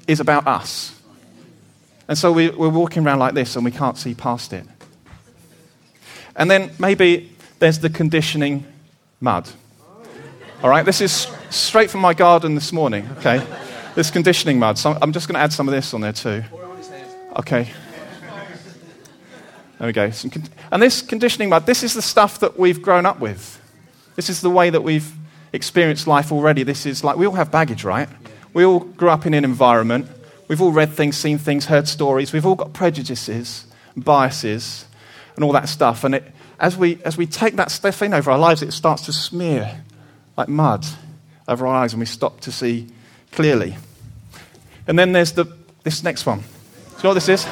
is 0.07 0.19
about 0.19 0.45
us. 0.45 0.99
And 2.07 2.17
so 2.17 2.31
we, 2.31 2.49
we're 2.49 2.67
walking 2.67 3.05
around 3.05 3.19
like 3.19 3.33
this 3.33 3.55
and 3.55 3.63
we 3.63 3.71
can't 3.71 3.97
see 3.97 4.13
past 4.13 4.51
it. 4.51 4.65
And 6.35 6.51
then 6.51 6.71
maybe 6.79 7.31
there's 7.59 7.79
the 7.79 7.89
conditioning 7.89 8.65
mud. 9.21 9.49
All 10.61 10.69
right, 10.69 10.85
this 10.85 10.99
is 10.99 11.27
straight 11.49 11.89
from 11.89 12.01
my 12.01 12.13
garden 12.13 12.55
this 12.55 12.73
morning, 12.73 13.07
okay? 13.19 13.45
This 13.95 14.11
conditioning 14.11 14.59
mud. 14.59 14.77
So 14.77 14.97
I'm 15.01 15.13
just 15.13 15.27
going 15.27 15.35
to 15.35 15.41
add 15.41 15.53
some 15.53 15.67
of 15.69 15.73
this 15.73 15.93
on 15.93 16.01
there 16.01 16.13
too. 16.13 16.43
Okay. 17.37 17.69
There 19.79 19.87
we 19.87 19.93
go. 19.93 20.11
And 20.71 20.81
this 20.81 21.01
conditioning 21.01 21.49
mud, 21.49 21.65
this 21.65 21.83
is 21.83 21.93
the 21.93 22.01
stuff 22.01 22.39
that 22.41 22.59
we've 22.59 22.81
grown 22.81 23.05
up 23.05 23.19
with. 23.19 23.60
This 24.21 24.29
is 24.29 24.41
the 24.41 24.51
way 24.51 24.69
that 24.69 24.83
we've 24.83 25.11
experienced 25.51 26.05
life 26.05 26.31
already. 26.31 26.61
This 26.61 26.85
is 26.85 27.03
like 27.03 27.17
we 27.17 27.25
all 27.25 27.33
have 27.33 27.49
baggage, 27.49 27.83
right? 27.83 28.07
We 28.53 28.63
all 28.63 28.81
grew 28.81 29.09
up 29.09 29.25
in 29.25 29.33
an 29.33 29.43
environment. 29.43 30.07
We've 30.47 30.61
all 30.61 30.71
read 30.71 30.93
things, 30.93 31.17
seen 31.17 31.39
things, 31.39 31.65
heard 31.65 31.87
stories. 31.87 32.31
We've 32.31 32.45
all 32.45 32.53
got 32.53 32.71
prejudices, 32.71 33.65
biases, 33.97 34.85
and 35.35 35.43
all 35.43 35.51
that 35.53 35.69
stuff. 35.69 36.03
And 36.03 36.13
it, 36.13 36.23
as, 36.59 36.77
we, 36.77 37.01
as 37.03 37.17
we 37.17 37.25
take 37.25 37.55
that 37.55 37.71
stuff 37.71 38.03
in 38.03 38.13
over 38.13 38.29
our 38.29 38.37
lives, 38.37 38.61
it 38.61 38.73
starts 38.73 39.05
to 39.07 39.11
smear 39.11 39.81
like 40.37 40.47
mud 40.47 40.85
over 41.47 41.65
our 41.65 41.73
eyes 41.73 41.93
and 41.93 41.99
we 41.99 42.05
stop 42.05 42.41
to 42.41 42.51
see 42.51 42.89
clearly. 43.31 43.75
And 44.85 44.99
then 44.99 45.13
there's 45.13 45.31
the, 45.31 45.45
this 45.81 46.03
next 46.03 46.27
one. 46.27 46.41
Do 46.41 46.45
you 46.97 47.03
know 47.05 47.09
what 47.09 47.13
this 47.15 47.27
is? 47.27 47.43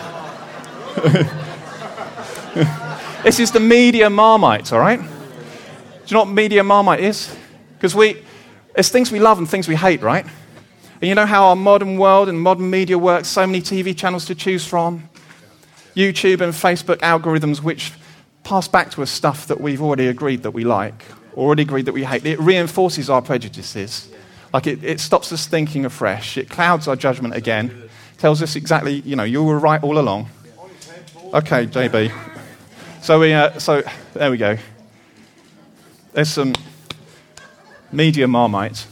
this 3.24 3.40
is 3.40 3.52
the 3.52 3.60
media 3.60 4.08
marmite, 4.12 4.72
all 4.72 4.80
right? 4.80 5.00
Do 6.10 6.16
you 6.16 6.22
know 6.22 6.26
what 6.26 6.34
media 6.34 6.64
marmite 6.64 7.02
is? 7.02 7.32
Because 7.78 7.94
we, 7.94 8.20
there's 8.74 8.90
things 8.90 9.12
we 9.12 9.20
love 9.20 9.38
and 9.38 9.48
things 9.48 9.68
we 9.68 9.76
hate, 9.76 10.02
right? 10.02 10.26
And 10.26 11.08
you 11.08 11.14
know 11.14 11.28
how 11.28 11.50
our 11.50 11.56
modern 11.56 12.00
world 12.00 12.30
and 12.30 12.42
modern 12.42 12.68
media 12.68 12.98
works, 12.98 13.28
so 13.28 13.46
many 13.46 13.62
TV 13.62 13.96
channels 13.96 14.26
to 14.26 14.34
choose 14.34 14.66
from, 14.66 15.08
YouTube 15.96 16.42
and 16.42 16.52
Facebook 16.52 16.98
algorithms 17.02 17.62
which 17.62 17.94
pass 18.44 18.68
back 18.68 18.90
to 18.94 19.04
us 19.04 19.12
stuff 19.12 19.46
that 19.46 19.62
we've 19.62 19.84
already 19.84 20.08
agreed 20.08 20.42
that 20.42 20.50
we 20.50 20.64
like, 20.64 21.06
already 21.38 21.62
agreed 21.62 21.86
that 21.86 21.94
we 21.94 22.04
hate. 22.04 22.26
It 22.26 22.40
reinforces 22.40 23.08
our 23.12 23.22
prejudices. 23.22 24.12
Like 24.52 24.66
it, 24.66 24.84
it 24.84 25.00
stops 25.00 25.32
us 25.32 25.46
thinking 25.46 25.86
afresh. 25.86 26.40
It 26.40 26.50
clouds 26.50 26.88
our 26.88 26.96
judgment 26.96 27.36
again. 27.36 27.88
Tells 28.18 28.42
us 28.42 28.56
exactly, 28.56 29.02
you 29.02 29.16
know, 29.16 29.26
you 29.26 29.44
were 29.44 29.60
right 29.60 29.84
all 29.84 30.00
along. 30.00 30.28
Okay, 31.36 31.68
JB. 31.68 32.12
So, 33.04 33.20
we, 33.20 33.32
uh, 33.32 33.60
so 33.60 33.84
there 34.16 34.32
we 34.32 34.38
go. 34.38 34.58
There's 36.14 36.30
some 36.30 36.54
media 37.92 38.28
marmite. 38.28 38.88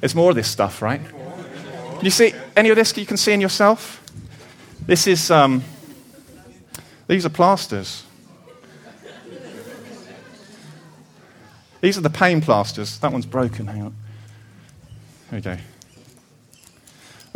There's 0.00 0.14
more 0.14 0.30
of 0.30 0.36
this 0.36 0.48
stuff, 0.48 0.80
right? 0.80 1.00
You 2.02 2.10
see 2.10 2.32
any 2.56 2.70
of 2.70 2.76
this 2.76 2.96
you 2.96 3.04
can 3.04 3.18
see 3.18 3.32
in 3.32 3.40
yourself? 3.40 4.02
This 4.86 5.06
is, 5.06 5.30
um, 5.30 5.62
these 7.06 7.26
are 7.26 7.30
plasters. 7.30 8.04
These 11.82 11.98
are 11.98 12.02
the 12.02 12.10
pain 12.10 12.40
plasters. 12.40 12.98
That 12.98 13.12
one's 13.12 13.26
broken. 13.26 13.66
Hang 13.66 13.82
on. 13.82 13.94
There 15.30 15.38
we 15.38 15.40
go. 15.42 15.56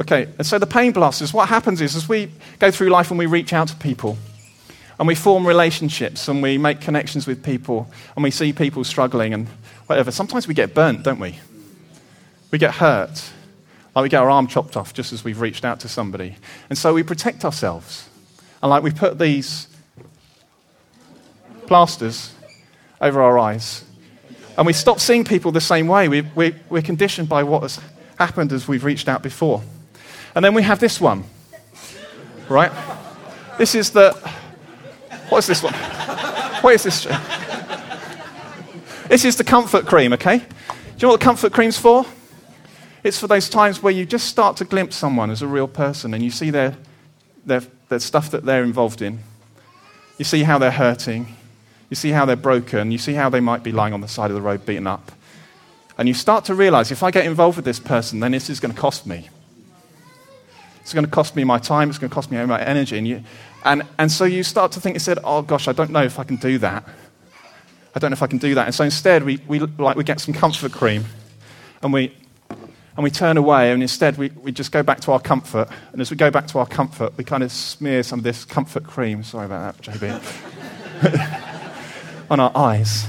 Okay, 0.00 0.28
and 0.38 0.46
so 0.46 0.58
the 0.58 0.66
pain 0.66 0.92
plasters, 0.92 1.32
what 1.32 1.48
happens 1.48 1.80
is 1.80 1.94
as 1.94 2.08
we 2.08 2.30
go 2.58 2.70
through 2.70 2.88
life 2.88 3.10
and 3.10 3.18
we 3.18 3.26
reach 3.26 3.52
out 3.52 3.68
to 3.68 3.76
people 3.76 4.18
and 4.98 5.08
we 5.08 5.14
form 5.14 5.46
relationships 5.46 6.28
and 6.28 6.42
we 6.42 6.58
make 6.58 6.80
connections 6.80 7.26
with 7.26 7.42
people 7.42 7.90
and 8.14 8.22
we 8.22 8.30
see 8.30 8.52
people 8.52 8.84
struggling 8.84 9.34
and 9.34 9.48
whatever, 9.86 10.10
sometimes 10.10 10.46
we 10.46 10.54
get 10.54 10.74
burnt, 10.74 11.02
don't 11.02 11.18
we? 11.18 11.38
We 12.50 12.58
get 12.58 12.74
hurt. 12.74 13.30
Like 13.94 14.02
we 14.04 14.08
get 14.08 14.22
our 14.22 14.30
arm 14.30 14.46
chopped 14.46 14.76
off 14.76 14.94
just 14.94 15.12
as 15.12 15.24
we've 15.24 15.40
reached 15.40 15.64
out 15.64 15.80
to 15.80 15.88
somebody. 15.88 16.36
And 16.68 16.78
so 16.78 16.94
we 16.94 17.02
protect 17.02 17.44
ourselves. 17.44 18.08
And 18.62 18.70
like 18.70 18.82
we 18.82 18.92
put 18.92 19.18
these 19.18 19.68
plasters 21.66 22.32
over 23.00 23.22
our 23.22 23.38
eyes 23.38 23.84
and 24.56 24.66
we 24.66 24.72
stop 24.72 25.00
seeing 25.00 25.24
people 25.24 25.50
the 25.50 25.60
same 25.60 25.88
way. 25.88 26.08
We, 26.08 26.20
we, 26.20 26.54
we're 26.70 26.82
conditioned 26.82 27.28
by 27.28 27.42
what 27.42 27.62
has 27.62 27.80
happened 28.18 28.52
as 28.52 28.68
we've 28.68 28.84
reached 28.84 29.08
out 29.08 29.22
before. 29.22 29.62
And 30.34 30.44
then 30.44 30.54
we 30.54 30.62
have 30.62 30.78
this 30.78 31.00
one, 31.00 31.24
right? 32.48 32.72
This 33.58 33.74
is 33.74 33.90
the. 33.90 34.16
What 35.28 35.38
is 35.38 35.46
this 35.46 35.62
one? 35.62 35.74
What 36.62 36.74
is 36.74 36.82
this? 36.82 37.06
This 39.08 39.24
is 39.24 39.36
the 39.36 39.44
comfort 39.44 39.86
cream, 39.86 40.12
okay? 40.14 40.38
Do 40.38 40.44
you 40.44 41.02
know 41.02 41.08
what 41.08 41.20
the 41.20 41.24
comfort 41.24 41.52
cream's 41.52 41.78
for? 41.78 42.06
It's 43.02 43.18
for 43.18 43.26
those 43.26 43.50
times 43.50 43.82
where 43.82 43.92
you 43.92 44.06
just 44.06 44.28
start 44.28 44.56
to 44.58 44.64
glimpse 44.64 44.96
someone 44.96 45.30
as 45.30 45.42
a 45.42 45.46
real 45.46 45.68
person 45.68 46.14
and 46.14 46.24
you 46.24 46.30
see 46.30 46.50
their, 46.50 46.76
their, 47.44 47.60
their 47.90 47.98
stuff 47.98 48.30
that 48.30 48.44
they're 48.44 48.64
involved 48.64 49.02
in. 49.02 49.18
You 50.18 50.24
see 50.24 50.42
how 50.42 50.58
they're 50.58 50.70
hurting. 50.70 51.34
You 51.90 51.96
see 51.96 52.10
how 52.10 52.24
they're 52.24 52.36
broken. 52.36 52.90
You 52.90 52.98
see 52.98 53.12
how 53.12 53.28
they 53.28 53.40
might 53.40 53.62
be 53.62 53.72
lying 53.72 53.92
on 53.92 54.00
the 54.00 54.08
side 54.08 54.30
of 54.30 54.34
the 54.34 54.42
road 54.42 54.64
beaten 54.64 54.86
up. 54.86 55.12
And 55.98 56.08
you 56.08 56.14
start 56.14 56.46
to 56.46 56.54
realize 56.54 56.90
if 56.90 57.02
I 57.02 57.10
get 57.10 57.26
involved 57.26 57.56
with 57.56 57.64
this 57.64 57.78
person, 57.78 58.20
then 58.20 58.32
this 58.32 58.48
is 58.48 58.58
going 58.58 58.74
to 58.74 58.80
cost 58.80 59.06
me. 59.06 59.28
It's 60.84 60.92
going 60.92 61.06
to 61.06 61.10
cost 61.10 61.34
me 61.34 61.44
my 61.44 61.58
time. 61.58 61.88
It's 61.88 61.98
going 61.98 62.10
to 62.10 62.14
cost 62.14 62.30
me 62.30 62.44
my 62.44 62.60
energy. 62.60 62.98
And, 62.98 63.08
you, 63.08 63.22
and, 63.64 63.84
and 63.98 64.12
so 64.12 64.26
you 64.26 64.42
start 64.42 64.70
to 64.72 64.80
think, 64.80 65.00
said, 65.00 65.18
oh 65.24 65.40
gosh, 65.40 65.66
I 65.66 65.72
don't 65.72 65.90
know 65.90 66.02
if 66.02 66.18
I 66.18 66.24
can 66.24 66.36
do 66.36 66.58
that. 66.58 66.86
I 67.94 67.98
don't 67.98 68.10
know 68.10 68.14
if 68.14 68.22
I 68.22 68.26
can 68.26 68.36
do 68.36 68.54
that. 68.54 68.66
And 68.66 68.74
so 68.74 68.84
instead, 68.84 69.24
we, 69.24 69.40
we, 69.48 69.60
like, 69.60 69.96
we 69.96 70.04
get 70.04 70.20
some 70.20 70.34
comfort 70.34 70.72
cream 70.72 71.06
and 71.80 71.90
we, 71.90 72.14
and 72.50 73.02
we 73.02 73.10
turn 73.10 73.38
away. 73.38 73.72
And 73.72 73.80
instead, 73.80 74.18
we, 74.18 74.28
we 74.42 74.52
just 74.52 74.72
go 74.72 74.82
back 74.82 75.00
to 75.00 75.12
our 75.12 75.20
comfort. 75.20 75.70
And 75.92 76.02
as 76.02 76.10
we 76.10 76.18
go 76.18 76.30
back 76.30 76.48
to 76.48 76.58
our 76.58 76.66
comfort, 76.66 77.16
we 77.16 77.24
kind 77.24 77.42
of 77.42 77.50
smear 77.50 78.02
some 78.02 78.18
of 78.18 78.22
this 78.22 78.44
comfort 78.44 78.84
cream. 78.84 79.22
Sorry 79.24 79.46
about 79.46 79.80
that, 79.80 79.90
JB. 79.90 81.50
on 82.30 82.40
our 82.40 82.52
eyes. 82.54 83.06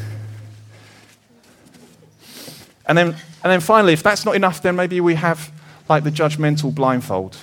And 2.86 2.98
then, 2.98 3.08
and 3.08 3.51
then 3.51 3.60
finally, 3.60 3.91
if 3.91 4.01
that's 4.01 4.24
not 4.24 4.36
enough, 4.36 4.62
then 4.62 4.77
maybe 4.77 5.01
we 5.01 5.15
have 5.15 5.51
like 5.89 6.05
the 6.05 6.12
judgmental 6.12 6.74
blindfold. 6.74 7.38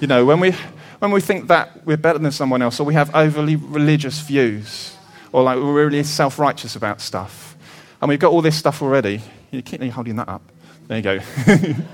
You 0.00 0.06
know, 0.06 0.24
when 0.24 0.40
we, 0.40 0.52
when 0.98 1.10
we 1.10 1.20
think 1.20 1.48
that 1.48 1.84
we're 1.84 1.98
better 1.98 2.18
than 2.18 2.32
someone 2.32 2.62
else, 2.62 2.80
or 2.80 2.84
we 2.84 2.94
have 2.94 3.14
overly 3.14 3.56
religious 3.56 4.18
views, 4.20 4.96
or 5.30 5.42
like 5.42 5.58
we're 5.58 5.74
really 5.74 6.02
self 6.04 6.38
righteous 6.38 6.74
about 6.74 7.02
stuff, 7.02 7.54
and 8.00 8.08
we've 8.08 8.18
got 8.18 8.32
all 8.32 8.40
this 8.40 8.56
stuff 8.56 8.80
already, 8.80 9.20
you 9.50 9.60
keep 9.60 9.82
holding 9.92 10.16
that 10.16 10.28
up. 10.28 10.40
There 10.88 10.96
you 10.96 11.02
go. 11.02 11.20
and 11.46 11.84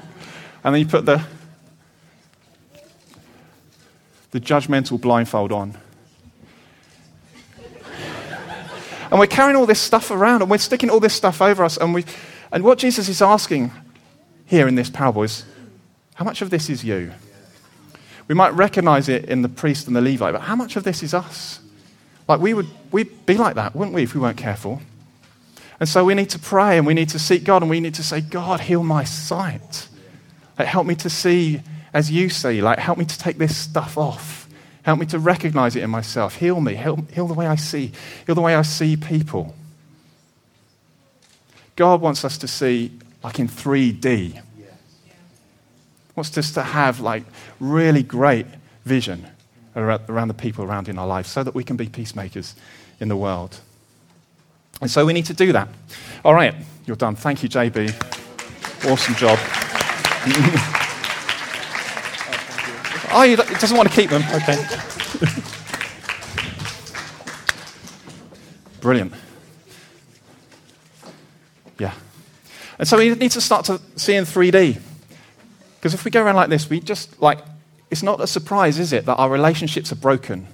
then 0.62 0.76
you 0.76 0.86
put 0.86 1.04
the, 1.04 1.20
the 4.30 4.40
judgmental 4.40 5.00
blindfold 5.00 5.50
on. 5.50 5.76
And 9.10 9.20
we're 9.20 9.26
carrying 9.26 9.56
all 9.56 9.66
this 9.66 9.80
stuff 9.80 10.10
around 10.10 10.42
and 10.42 10.50
we're 10.50 10.58
sticking 10.58 10.90
all 10.90 11.00
this 11.00 11.14
stuff 11.14 11.40
over 11.40 11.64
us. 11.64 11.76
And, 11.76 11.94
we, 11.94 12.04
and 12.52 12.62
what 12.64 12.78
Jesus 12.78 13.08
is 13.08 13.20
asking 13.22 13.72
here 14.46 14.68
in 14.68 14.74
this 14.76 14.90
parable 14.90 15.22
is 15.22 15.44
how 16.14 16.24
much 16.24 16.42
of 16.42 16.50
this 16.50 16.70
is 16.70 16.84
you? 16.84 17.12
We 18.28 18.34
might 18.34 18.54
recognize 18.54 19.08
it 19.08 19.26
in 19.26 19.42
the 19.42 19.48
priest 19.48 19.86
and 19.86 19.94
the 19.94 20.00
Levite, 20.00 20.32
but 20.32 20.42
how 20.42 20.56
much 20.56 20.76
of 20.76 20.84
this 20.84 21.02
is 21.02 21.14
us? 21.14 21.60
Like 22.28 22.40
we 22.40 22.54
would 22.54 22.66
we'd 22.90 23.26
be 23.26 23.36
like 23.36 23.54
that, 23.54 23.76
wouldn't 23.76 23.94
we, 23.94 24.02
if 24.02 24.14
we 24.14 24.20
weren't 24.20 24.36
careful? 24.36 24.82
And 25.78 25.88
so 25.88 26.04
we 26.04 26.14
need 26.14 26.30
to 26.30 26.38
pray 26.38 26.78
and 26.78 26.86
we 26.86 26.94
need 26.94 27.10
to 27.10 27.18
seek 27.18 27.44
God 27.44 27.62
and 27.62 27.70
we 27.70 27.80
need 27.80 27.94
to 27.94 28.02
say, 28.02 28.20
God, 28.20 28.60
heal 28.60 28.82
my 28.82 29.04
sight. 29.04 29.88
Like, 30.58 30.68
help 30.68 30.86
me 30.86 30.94
to 30.96 31.10
see 31.10 31.60
as 31.92 32.10
you 32.10 32.30
see. 32.30 32.62
Like, 32.62 32.78
help 32.78 32.98
me 32.98 33.04
to 33.04 33.18
take 33.18 33.36
this 33.36 33.56
stuff 33.56 33.98
off. 33.98 34.48
Help 34.82 34.98
me 35.00 35.06
to 35.06 35.18
recognize 35.18 35.76
it 35.76 35.82
in 35.82 35.90
myself. 35.90 36.36
Heal 36.36 36.60
me. 36.60 36.76
Heal, 36.76 37.04
heal 37.12 37.26
the 37.26 37.34
way 37.34 37.46
I 37.46 37.56
see. 37.56 37.92
Heal 38.24 38.34
the 38.34 38.40
way 38.40 38.54
I 38.54 38.62
see 38.62 38.96
people. 38.96 39.54
God 41.74 42.00
wants 42.00 42.24
us 42.24 42.38
to 42.38 42.48
see 42.48 42.92
like 43.22 43.38
in 43.38 43.48
3D. 43.48 44.42
Wants 46.16 46.36
us 46.36 46.52
to 46.52 46.62
have 46.62 47.00
like 47.00 47.22
really 47.60 48.02
great 48.02 48.46
vision 48.84 49.26
around 49.76 50.28
the 50.28 50.34
people 50.34 50.64
around 50.64 50.88
in 50.88 50.98
our 50.98 51.06
lives 51.06 51.30
so 51.30 51.44
that 51.44 51.54
we 51.54 51.62
can 51.62 51.76
be 51.76 51.86
peacemakers 51.86 52.56
in 52.98 53.08
the 53.08 53.16
world. 53.16 53.60
And 54.80 54.90
so 54.90 55.06
we 55.06 55.12
need 55.12 55.26
to 55.26 55.34
do 55.34 55.52
that. 55.52 55.68
All 56.24 56.34
right, 56.34 56.54
you're 56.86 56.96
done. 56.96 57.14
Thank 57.14 57.42
you, 57.42 57.48
JB. 57.48 57.92
Awesome 58.90 59.14
job. 59.14 59.38
Oh, 63.18 63.22
he 63.22 63.34
doesn't 63.34 63.74
want 63.74 63.88
to 63.88 63.94
keep 63.94 64.10
them. 64.10 64.22
Okay. 64.34 64.56
Brilliant. 68.82 69.14
Yeah. 71.78 71.94
And 72.78 72.86
so 72.86 72.98
we 72.98 73.14
need 73.14 73.30
to 73.30 73.40
start 73.40 73.64
to 73.66 73.80
see 73.96 74.16
in 74.16 74.24
3D. 74.24 74.78
Because 75.86 75.94
if 76.00 76.04
we 76.04 76.10
go 76.10 76.24
around 76.24 76.34
like 76.34 76.48
this, 76.48 76.68
we 76.68 76.80
just, 76.80 77.22
like, 77.22 77.38
it's 77.92 78.02
not 78.02 78.20
a 78.20 78.26
surprise, 78.26 78.80
is 78.80 78.92
it, 78.92 79.06
that 79.06 79.14
our 79.14 79.30
relationships 79.30 79.92
are 79.92 79.96
broken 79.96 80.48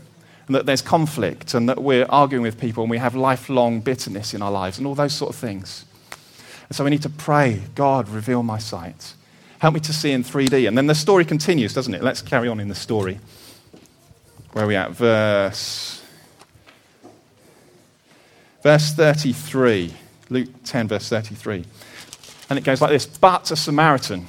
and 0.46 0.54
that 0.54 0.66
there's 0.66 0.82
conflict 0.82 1.54
and 1.54 1.70
that 1.70 1.82
we're 1.82 2.04
arguing 2.10 2.42
with 2.42 2.60
people 2.60 2.82
and 2.84 2.90
we 2.90 2.98
have 2.98 3.14
lifelong 3.14 3.80
bitterness 3.80 4.34
in 4.34 4.42
our 4.42 4.50
lives 4.50 4.76
and 4.76 4.86
all 4.86 4.94
those 4.94 5.14
sort 5.14 5.30
of 5.30 5.36
things. 5.40 5.86
And 6.68 6.76
so 6.76 6.84
we 6.84 6.90
need 6.90 7.00
to 7.00 7.08
pray, 7.08 7.62
God, 7.74 8.10
reveal 8.10 8.42
my 8.42 8.58
sight. 8.58 9.14
Help 9.60 9.72
me 9.72 9.80
to 9.80 9.92
see 9.94 10.12
in 10.12 10.22
3D. 10.22 10.68
And 10.68 10.76
then 10.76 10.86
the 10.86 10.94
story 10.94 11.24
continues, 11.24 11.72
doesn't 11.72 11.94
it? 11.94 12.02
Let's 12.02 12.20
carry 12.20 12.48
on 12.48 12.60
in 12.60 12.68
the 12.68 12.74
story. 12.74 13.18
Where 14.52 14.66
are 14.66 14.68
we 14.68 14.76
at? 14.76 14.90
Verse 14.90 16.02
Verse 18.62 18.92
33, 18.92 19.94
Luke 20.28 20.50
10, 20.66 20.88
verse 20.88 21.08
33. 21.08 21.64
And 22.50 22.58
it 22.58 22.64
goes 22.66 22.82
like 22.82 22.90
this 22.90 23.06
But 23.06 23.50
a 23.50 23.56
Samaritan, 23.56 24.28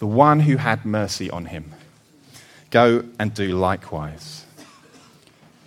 The 0.00 0.06
one 0.06 0.40
who 0.40 0.56
had 0.56 0.84
mercy 0.84 1.30
on 1.30 1.46
him. 1.46 1.72
Go 2.70 3.04
and 3.18 3.32
do 3.32 3.56
likewise. 3.56 4.44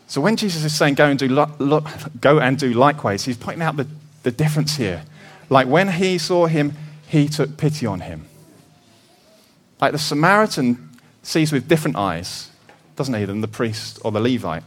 So 0.07 0.21
when 0.21 0.35
Jesus 0.35 0.63
is 0.63 0.75
saying 0.75 0.95
go 0.95 1.07
and 1.07 1.17
do, 1.17 1.27
lo- 1.27 1.51
lo- 1.57 1.85
go 2.21 2.39
and 2.39 2.57
do 2.57 2.73
likewise, 2.73 3.25
he's 3.25 3.37
pointing 3.37 3.63
out 3.63 3.77
the, 3.77 3.87
the 4.23 4.31
difference 4.31 4.75
here. 4.75 5.03
Like 5.49 5.67
when 5.67 5.87
he 5.87 6.17
saw 6.17 6.45
him, 6.45 6.73
he 7.07 7.27
took 7.27 7.57
pity 7.57 7.85
on 7.85 8.01
him. 8.01 8.25
Like 9.81 9.91
the 9.91 9.99
Samaritan 9.99 10.89
sees 11.23 11.51
with 11.51 11.67
different 11.67 11.97
eyes, 11.97 12.49
doesn't 12.95 13.13
he, 13.13 13.25
than 13.25 13.41
the 13.41 13.47
priest 13.47 13.99
or 14.03 14.11
the 14.11 14.19
Levite. 14.19 14.63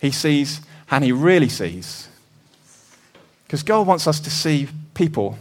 He 0.00 0.10
sees, 0.10 0.60
and 0.90 1.04
he 1.04 1.12
really 1.12 1.48
sees. 1.48 2.08
Because 3.44 3.62
God 3.62 3.86
wants 3.86 4.06
us 4.06 4.18
to 4.20 4.30
see 4.30 4.68
people 4.94 5.38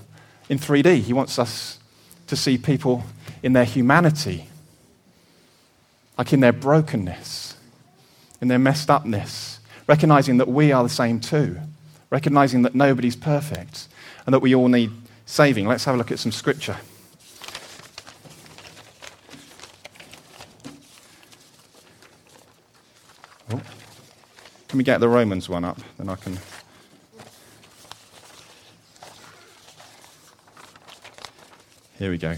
in 0.49 0.59
3D. 0.59 1.01
He 1.01 1.13
wants 1.13 1.39
us 1.39 1.79
to 2.27 2.35
see 2.35 2.57
people 2.57 3.03
in 3.45 3.53
their 3.53 3.63
humanity, 3.63 4.47
like 6.17 6.33
in 6.33 6.39
their 6.39 6.51
brokenness, 6.51 7.55
in 8.41 8.47
their 8.47 8.57
messed 8.57 8.89
upness, 8.89 9.59
recognizing 9.85 10.37
that 10.37 10.47
we 10.47 10.71
are 10.71 10.81
the 10.81 10.89
same 10.89 11.19
too, 11.19 11.59
recognizing 12.09 12.63
that 12.63 12.73
nobody's 12.73 13.15
perfect 13.15 13.87
and 14.25 14.33
that 14.33 14.39
we 14.39 14.55
all 14.55 14.67
need 14.67 14.89
saving. 15.27 15.67
Let's 15.67 15.85
have 15.85 15.93
a 15.93 15.97
look 15.99 16.11
at 16.11 16.17
some 16.17 16.31
scripture. 16.31 16.75
Oh. 23.51 23.61
Can 24.67 24.77
we 24.79 24.83
get 24.83 24.99
the 24.99 25.07
Romans 25.07 25.47
one 25.47 25.63
up? 25.63 25.77
Then 25.99 26.09
I 26.09 26.15
can. 26.15 26.39
Here 31.99 32.09
we 32.09 32.17
go. 32.17 32.35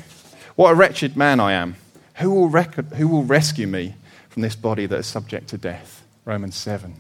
What 0.58 0.72
a 0.72 0.76
wretched 0.76 1.16
man 1.16 1.40
I 1.40 1.54
am. 1.54 1.76
Who 2.16 2.32
will, 2.32 2.50
rec- 2.50 2.74
who 2.74 3.08
will 3.08 3.24
rescue 3.24 3.68
me 3.68 3.94
from 4.30 4.42
this 4.42 4.56
body 4.56 4.88
that 4.88 4.98
is 4.98 5.06
subject 5.06 5.50
to 5.50 5.58
death? 5.58 6.04
Romans 6.26 6.56
7. 6.56 6.96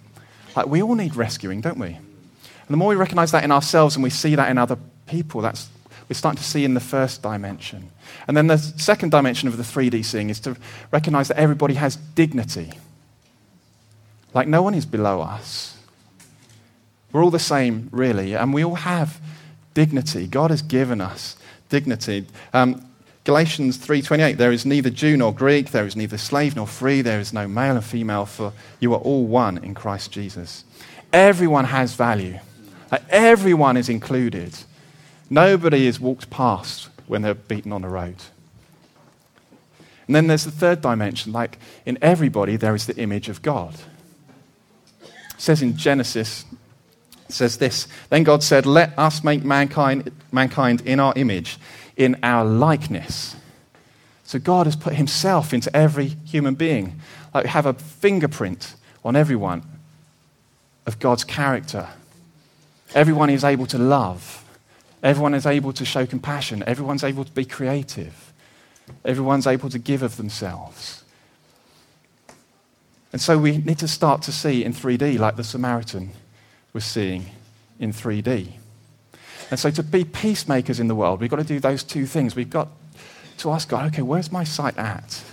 Like, 0.55 0.67
we 0.67 0.83
all 0.83 0.93
need 0.93 1.15
rescuing, 1.15 1.61
don't 1.61 1.79
we? 1.79 1.87
And 1.87 2.69
the 2.69 2.77
more 2.77 2.89
we 2.89 2.95
recognize 2.95 3.31
that 3.31 3.43
in 3.43 3.51
ourselves 3.51 3.95
and 3.95 4.03
we 4.03 4.11
see 4.11 4.35
that 4.35 4.51
in 4.51 4.59
other 4.59 4.77
people, 5.07 5.41
that's 5.41 5.69
we're 6.07 6.13
starting 6.13 6.37
to 6.37 6.43
see 6.43 6.63
in 6.65 6.75
the 6.75 6.79
first 6.79 7.23
dimension. 7.23 7.89
And 8.27 8.37
then 8.37 8.45
the 8.45 8.59
second 8.59 9.09
dimension 9.09 9.47
of 9.47 9.57
the 9.57 9.63
3D 9.63 10.05
seeing 10.05 10.29
is 10.29 10.39
to 10.41 10.55
recognize 10.91 11.27
that 11.29 11.37
everybody 11.37 11.73
has 11.73 11.95
dignity. 11.95 12.73
Like 14.35 14.47
no 14.47 14.61
one 14.61 14.75
is 14.75 14.85
below 14.85 15.19
us. 15.21 15.77
We're 17.11 17.23
all 17.23 17.31
the 17.31 17.39
same, 17.39 17.89
really, 17.91 18.35
and 18.35 18.53
we 18.53 18.63
all 18.63 18.75
have 18.75 19.19
dignity. 19.73 20.27
God 20.27 20.51
has 20.51 20.61
given 20.61 21.01
us 21.01 21.35
dignity. 21.69 22.27
Um, 22.53 22.87
Galatians 23.27 23.77
3:28 23.77 24.38
There 24.38 24.53
is 24.53 24.65
neither 24.65 24.89
Jew 24.89 25.17
nor 25.17 25.34
Greek, 25.34 25.72
there 25.72 25.86
is 25.86 25.98
neither 25.98 26.17
slave 26.17 26.56
nor 26.56 26.65
free, 26.65 27.01
there 27.01 27.19
is 27.19 27.34
no 27.34 27.45
male 27.45 27.75
and 27.75 27.84
female 27.84 28.25
for 28.25 28.54
you 28.80 28.93
are 28.93 29.01
all 29.01 29.25
one 29.25 29.58
in 29.58 29.73
Christ 29.73 30.13
Jesus. 30.13 30.63
Everyone 31.12 31.65
has 31.65 31.93
value. 31.93 32.39
Everyone 33.10 33.75
is 33.75 33.89
included. 33.89 34.56
Nobody 35.30 35.88
is 35.88 35.99
walked 35.99 36.30
past 36.30 36.88
when 37.06 37.21
they're 37.21 37.34
beaten 37.34 37.73
on 37.73 37.82
the 37.82 37.89
road. 37.89 38.15
And 40.08 40.15
then 40.15 40.28
there's 40.28 40.45
the 40.45 40.51
third 40.51 40.80
dimension 40.80 41.34
like 41.34 41.60
in 41.86 41.97
everybody, 42.01 42.56
there 42.56 42.75
is 42.75 42.86
the 42.86 42.95
image 42.95 43.28
of 43.28 43.41
God. 43.41 43.75
It 45.01 45.12
says 45.38 45.62
in 45.62 45.75
Genesis, 45.75 46.45
it 47.28 47.34
says 47.34 47.58
this 47.58 47.89
Then 48.10 48.23
God 48.23 48.41
said, 48.41 48.65
Let 48.65 48.97
us 48.97 49.21
make 49.21 49.43
mankind, 49.43 50.13
mankind 50.32 50.80
in 50.86 51.01
our 51.01 51.12
image, 51.17 51.58
in 51.97 52.15
our 52.23 52.45
likeness. 52.45 53.36
So 54.23 54.39
God 54.39 54.67
has 54.67 54.75
put 54.75 54.93
himself 54.93 55.53
into 55.53 55.75
every 55.75 56.05
human 56.25 56.55
being. 56.55 56.99
Like 57.33 57.47
have 57.47 57.65
a 57.65 57.73
fingerprint 57.73 58.75
on 59.03 59.15
everyone 59.15 59.63
of 60.86 60.99
God's 60.99 61.23
character. 61.23 61.89
Everyone 62.95 63.29
is 63.29 63.43
able 63.43 63.65
to 63.67 63.77
love. 63.77 64.43
Everyone 65.03 65.33
is 65.33 65.45
able 65.45 65.73
to 65.73 65.86
show 65.86 66.05
compassion. 66.05 66.63
Everyone's 66.65 67.03
able 67.03 67.25
to 67.25 67.31
be 67.31 67.45
creative. 67.45 68.33
Everyone's 69.03 69.47
able 69.47 69.69
to 69.69 69.79
give 69.79 70.03
of 70.03 70.17
themselves. 70.17 71.03
And 73.12 73.21
so 73.21 73.38
we 73.38 73.57
need 73.57 73.79
to 73.79 73.88
start 73.88 74.21
to 74.23 74.31
see 74.31 74.63
in 74.63 74.73
3D, 74.73 75.17
like 75.17 75.36
the 75.36 75.43
Samaritan 75.43 76.12
was 76.73 76.86
seeing 76.86 77.27
in 77.79 77.93
3D. 77.93 78.57
And 79.49 79.60
so 79.60 79.71
to 79.71 79.83
be 79.83 80.03
peacemakers 80.03 80.79
in 80.79 80.88
the 80.88 80.95
world, 80.95 81.21
we've 81.21 81.29
got 81.29 81.38
to 81.38 81.43
do 81.43 81.60
those 81.60 81.83
two 81.83 82.05
things. 82.05 82.36
We've 82.36 82.49
got 82.49 82.67
to 83.38 83.51
ask 83.51 83.69
God, 83.69 83.88
okay, 83.93 84.01
where's 84.01 84.31
my 84.31 84.43
sight 84.43 84.77
at? 84.77 85.23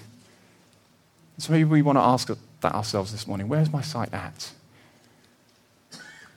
So 1.39 1.53
maybe 1.53 1.65
we 1.65 1.83
want 1.83 1.97
to 1.97 2.03
ask 2.03 2.29
that 2.61 2.75
ourselves 2.75 3.11
this 3.13 3.27
morning. 3.27 3.49
Where's 3.49 3.73
my 3.73 3.83
sight 3.83 4.13
at? 4.15 4.53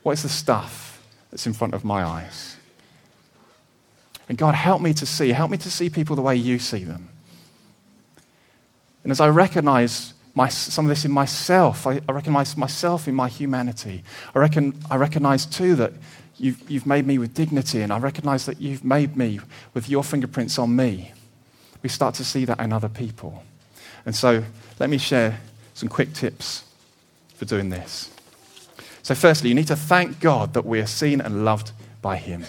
What 0.02 0.14
is 0.14 0.24
the 0.24 0.30
stuff 0.30 1.06
that's 1.30 1.46
in 1.46 1.54
front 1.54 1.74
of 1.74 1.84
my 1.84 2.04
eyes? 2.04 2.56
And 4.28 4.38
God, 4.38 4.56
help 4.56 4.82
me 4.82 4.94
to 4.96 5.06
see. 5.06 5.30
Help 5.30 5.52
me 5.52 5.58
to 5.58 5.70
see 5.70 5.90
people 5.90 6.16
the 6.16 6.22
way 6.22 6.36
you 6.36 6.60
see 6.60 6.84
them. 6.84 7.10
And 9.04 9.12
as 9.12 9.22
I 9.22 9.30
recognize 9.30 10.14
my, 10.36 10.50
some 10.50 10.86
of 10.86 10.90
this 10.90 11.06
in 11.06 11.12
myself, 11.12 11.88
I, 11.88 12.02
I 12.10 12.12
recognize 12.12 12.58
myself 12.58 13.08
in 13.08 13.16
my 13.16 13.30
humanity. 13.30 14.04
I, 14.36 14.40
reckon, 14.40 14.74
I 14.90 14.98
recognize 14.98 15.46
too 15.46 15.76
that 15.76 15.94
you've, 16.40 16.70
you've 16.70 16.86
made 16.86 17.06
me 17.06 17.18
with 17.18 17.34
dignity, 17.34 17.82
and 17.82 17.92
I 17.92 18.00
recognize 18.00 18.46
that 18.46 18.62
you've 18.62 18.84
made 18.84 19.16
me 19.16 19.40
with 19.74 19.90
your 19.90 20.04
fingerprints 20.04 20.58
on 20.60 20.76
me. 20.76 21.12
We 21.84 21.90
start 21.90 22.16
to 22.16 22.24
see 22.24 22.46
that 22.46 22.60
in 22.60 22.74
other 22.74 22.90
people. 22.90 23.44
And 24.06 24.16
so 24.16 24.44
let 24.80 24.90
me 24.90 24.98
share 24.98 25.40
some 25.74 25.90
quick 25.90 26.14
tips 26.14 26.64
for 27.36 27.46
doing 27.46 27.70
this. 27.70 28.10
So, 29.04 29.16
firstly, 29.16 29.50
you 29.50 29.56
need 29.56 29.68
to 29.68 29.76
thank 29.76 30.20
God 30.20 30.54
that 30.54 30.66
we 30.66 30.80
are 30.80 30.88
seen 30.88 31.22
and 31.22 31.46
loved 31.46 31.72
by 32.02 32.18
Him. 32.18 32.46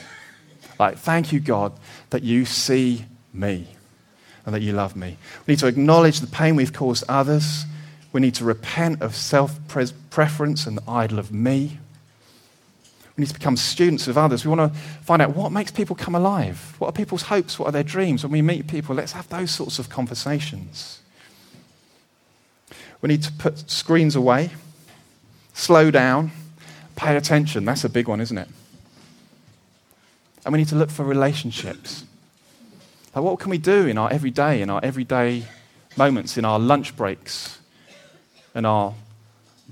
Like, 0.79 0.99
thank 0.99 1.33
you, 1.33 1.41
God, 1.41 1.73
that 2.11 2.23
you 2.23 2.45
see 2.45 3.05
me 3.33 3.69
and 4.45 4.55
that 4.55 4.63
you 4.63 4.73
love 4.73 4.97
me. 4.97 5.19
We 5.47 5.53
need 5.53 5.61
to 5.61 5.67
acknowledge 5.67 6.21
the 6.21 6.27
pain 6.27 6.57
we've 6.57 6.73
caused 6.73 7.05
others. 7.09 7.65
We 8.13 8.21
need 8.21 8.35
to 8.37 8.45
repent 8.45 9.03
of 9.03 9.15
self 9.15 9.59
preference 9.69 10.67
and 10.67 10.79
the 10.79 10.91
idol 10.91 11.19
of 11.19 11.33
me. 11.33 11.79
We 13.19 13.23
need 13.23 13.29
to 13.29 13.35
become 13.35 13.57
students 13.57 14.07
of 14.07 14.17
others. 14.17 14.45
We 14.45 14.55
want 14.55 14.73
to 14.73 14.79
find 15.03 15.21
out 15.21 15.35
what 15.35 15.51
makes 15.51 15.73
people 15.73 15.97
come 15.97 16.15
alive. 16.15 16.77
What 16.79 16.87
are 16.91 16.93
people's 16.93 17.23
hopes? 17.23 17.59
What 17.59 17.67
are 17.67 17.73
their 17.73 17.83
dreams? 17.83 18.23
When 18.23 18.31
we 18.31 18.43
meet 18.43 18.69
people, 18.69 18.95
let's 18.95 19.11
have 19.11 19.29
those 19.29 19.51
sorts 19.51 19.81
of 19.81 19.89
conversations. 19.89 21.01
We 23.03 23.09
need 23.09 23.25
to 23.25 23.33
put 23.33 23.69
screens 23.69 24.15
away, 24.15 24.51
slow 25.53 25.91
down, 25.91 26.31
pay 26.95 27.17
attention. 27.17 27.65
That's 27.65 27.83
a 27.83 27.89
big 27.89 28.07
one, 28.07 28.21
isn't 28.21 28.39
it? 28.39 28.49
And 30.45 30.53
we 30.53 30.61
need 30.61 30.69
to 30.69 30.77
look 30.77 30.91
for 30.91 31.05
relationships. 31.05 32.05
Like, 33.17 33.25
what 33.25 33.41
can 33.41 33.51
we 33.51 33.59
do 33.59 33.89
in 33.89 33.99
our 33.99 34.13
everyday, 34.13 34.63
in 34.63 34.71
our 34.71 34.81
everyday 34.85 35.45
moments, 35.97 36.39
in 36.39 36.45
our 36.45 36.61
lunch 36.61 36.95
breaks, 36.95 37.59
in 38.55 38.65
our 38.65 38.95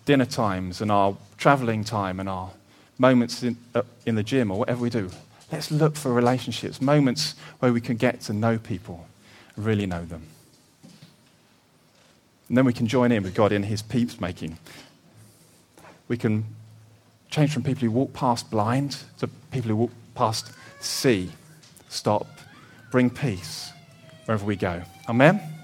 dinner 0.04 0.26
times, 0.26 0.80
and 0.80 0.90
our 0.90 1.16
traveling 1.38 1.84
time, 1.84 2.18
and 2.18 2.28
our 2.28 2.50
moments 2.98 3.42
in, 3.42 3.56
uh, 3.74 3.82
in 4.04 4.14
the 4.14 4.22
gym, 4.22 4.50
or 4.50 4.58
whatever 4.58 4.80
we 4.80 4.90
do? 4.90 5.10
Let's 5.52 5.70
look 5.70 5.96
for 5.96 6.12
relationships, 6.12 6.80
moments 6.80 7.34
where 7.60 7.72
we 7.72 7.80
can 7.80 7.96
get 7.96 8.20
to 8.22 8.32
know 8.32 8.58
people, 8.58 9.06
really 9.56 9.86
know 9.86 10.04
them. 10.04 10.22
And 12.48 12.56
then 12.56 12.64
we 12.64 12.72
can 12.72 12.86
join 12.86 13.12
in 13.12 13.22
with 13.22 13.34
God 13.34 13.52
in 13.52 13.64
His 13.64 13.82
peacemaking. 13.82 14.58
We 16.08 16.16
can 16.16 16.44
change 17.30 17.52
from 17.52 17.62
people 17.62 17.82
who 17.82 17.90
walk 17.90 18.12
past 18.12 18.50
blind 18.50 18.98
to 19.18 19.28
people 19.50 19.68
who 19.68 19.76
walk 19.76 19.90
past 20.14 20.52
see, 20.80 21.30
stop, 21.88 22.26
bring 22.90 23.10
peace 23.10 23.70
wherever 24.26 24.44
we 24.44 24.56
go. 24.56 24.82
Amen? 25.08 25.55